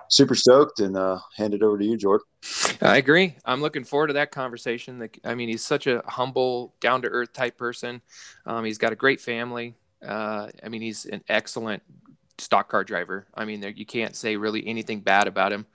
[0.09, 2.25] super stoked and uh, hand it over to you, Jordan.
[2.81, 3.35] I agree.
[3.45, 5.07] I'm looking forward to that conversation.
[5.23, 8.01] I mean, he's such a humble, down to earth type person.
[8.45, 9.75] Um, he's got a great family.
[10.05, 11.83] Uh, I mean, he's an excellent
[12.37, 13.27] stock car driver.
[13.33, 15.65] I mean, there, you can't say really anything bad about him.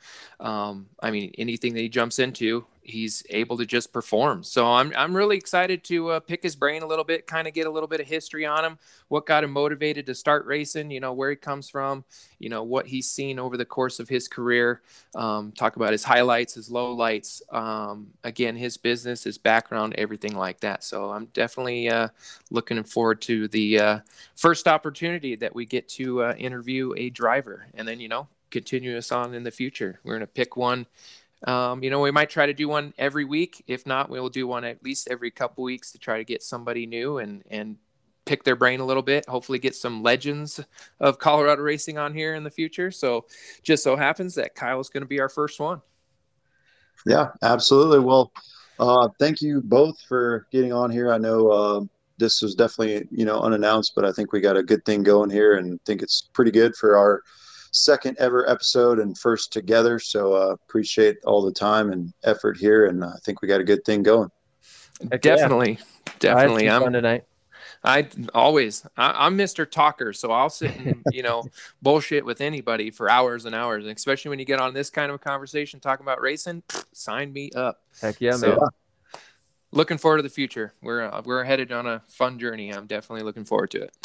[0.40, 4.42] Um, I mean, anything that he jumps into, he's able to just perform.
[4.42, 7.54] So I'm I'm really excited to uh, pick his brain a little bit, kind of
[7.54, 8.78] get a little bit of history on him,
[9.08, 12.04] what got him motivated to start racing, you know, where he comes from,
[12.38, 14.82] you know, what he's seen over the course of his career.
[15.14, 20.60] Um, talk about his highlights, his lowlights, um, again, his business, his background, everything like
[20.60, 20.84] that.
[20.84, 22.08] So I'm definitely uh,
[22.50, 23.98] looking forward to the uh,
[24.36, 28.96] first opportunity that we get to uh, interview a driver, and then you know continue
[28.96, 29.98] us on in the future.
[30.04, 30.86] We're going to pick one
[31.44, 33.62] um, you know, we might try to do one every week.
[33.66, 36.86] If not, we'll do one at least every couple weeks to try to get somebody
[36.86, 37.76] new and and
[38.24, 39.28] pick their brain a little bit.
[39.28, 40.60] Hopefully, get some legends
[41.00, 42.90] of Colorado racing on here in the future.
[42.90, 43.26] So,
[43.62, 45.82] just so happens that Kyle is going to be our first one.
[47.06, 47.98] Yeah, absolutely.
[47.98, 48.32] Well,
[48.78, 51.12] uh, thank you both for getting on here.
[51.12, 51.80] I know uh,
[52.16, 55.30] this was definitely you know unannounced, but I think we got a good thing going
[55.30, 57.22] here, and think it's pretty good for our
[57.74, 59.98] second ever episode and first together.
[59.98, 63.64] So uh, appreciate all the time and effort here, and I think we got a
[63.64, 64.30] good thing going.
[65.10, 66.12] Heck definitely, yeah.
[66.18, 66.70] definitely.
[66.70, 67.24] I'm tonight.
[67.82, 69.70] I always I, am Mr.
[69.70, 71.44] Talker, so I'll sit and you know
[71.82, 75.10] bullshit with anybody for hours and hours, and especially when you get on this kind
[75.10, 76.62] of a conversation talking about racing.
[76.92, 77.82] Sign me up.
[78.00, 78.58] Heck yeah, so, man.
[79.72, 80.72] Looking forward to the future.
[80.80, 82.72] We're uh, we're headed on a fun journey.
[82.72, 83.96] I'm definitely looking forward to it.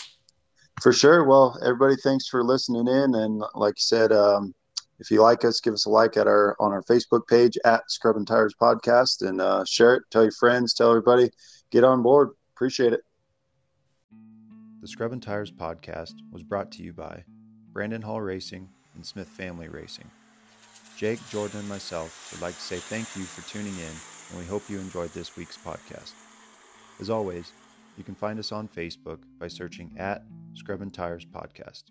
[0.82, 1.26] For sure.
[1.26, 3.16] Well, everybody, thanks for listening in.
[3.16, 4.54] And like you said, um,
[5.00, 7.90] if you like us, give us a like at our on our Facebook page at
[7.90, 10.04] Scrubbin' Tires Podcast and uh, share it.
[10.10, 10.74] Tell your friends.
[10.74, 11.32] Tell everybody.
[11.70, 12.30] Get on board.
[12.56, 13.02] Appreciate it.
[14.82, 17.24] The Scrubbin' Tires Podcast was brought to you by
[17.74, 20.10] Brandon Hall Racing and Smith Family Racing.
[20.98, 23.84] Jake, Jordan, and myself would like to say thank you for tuning in,
[24.30, 26.14] and we hope you enjoyed this week's podcast.
[27.00, 27.54] As always,
[28.00, 30.24] you can find us on Facebook by searching at
[30.54, 31.84] Scrubbin' Tires Podcast.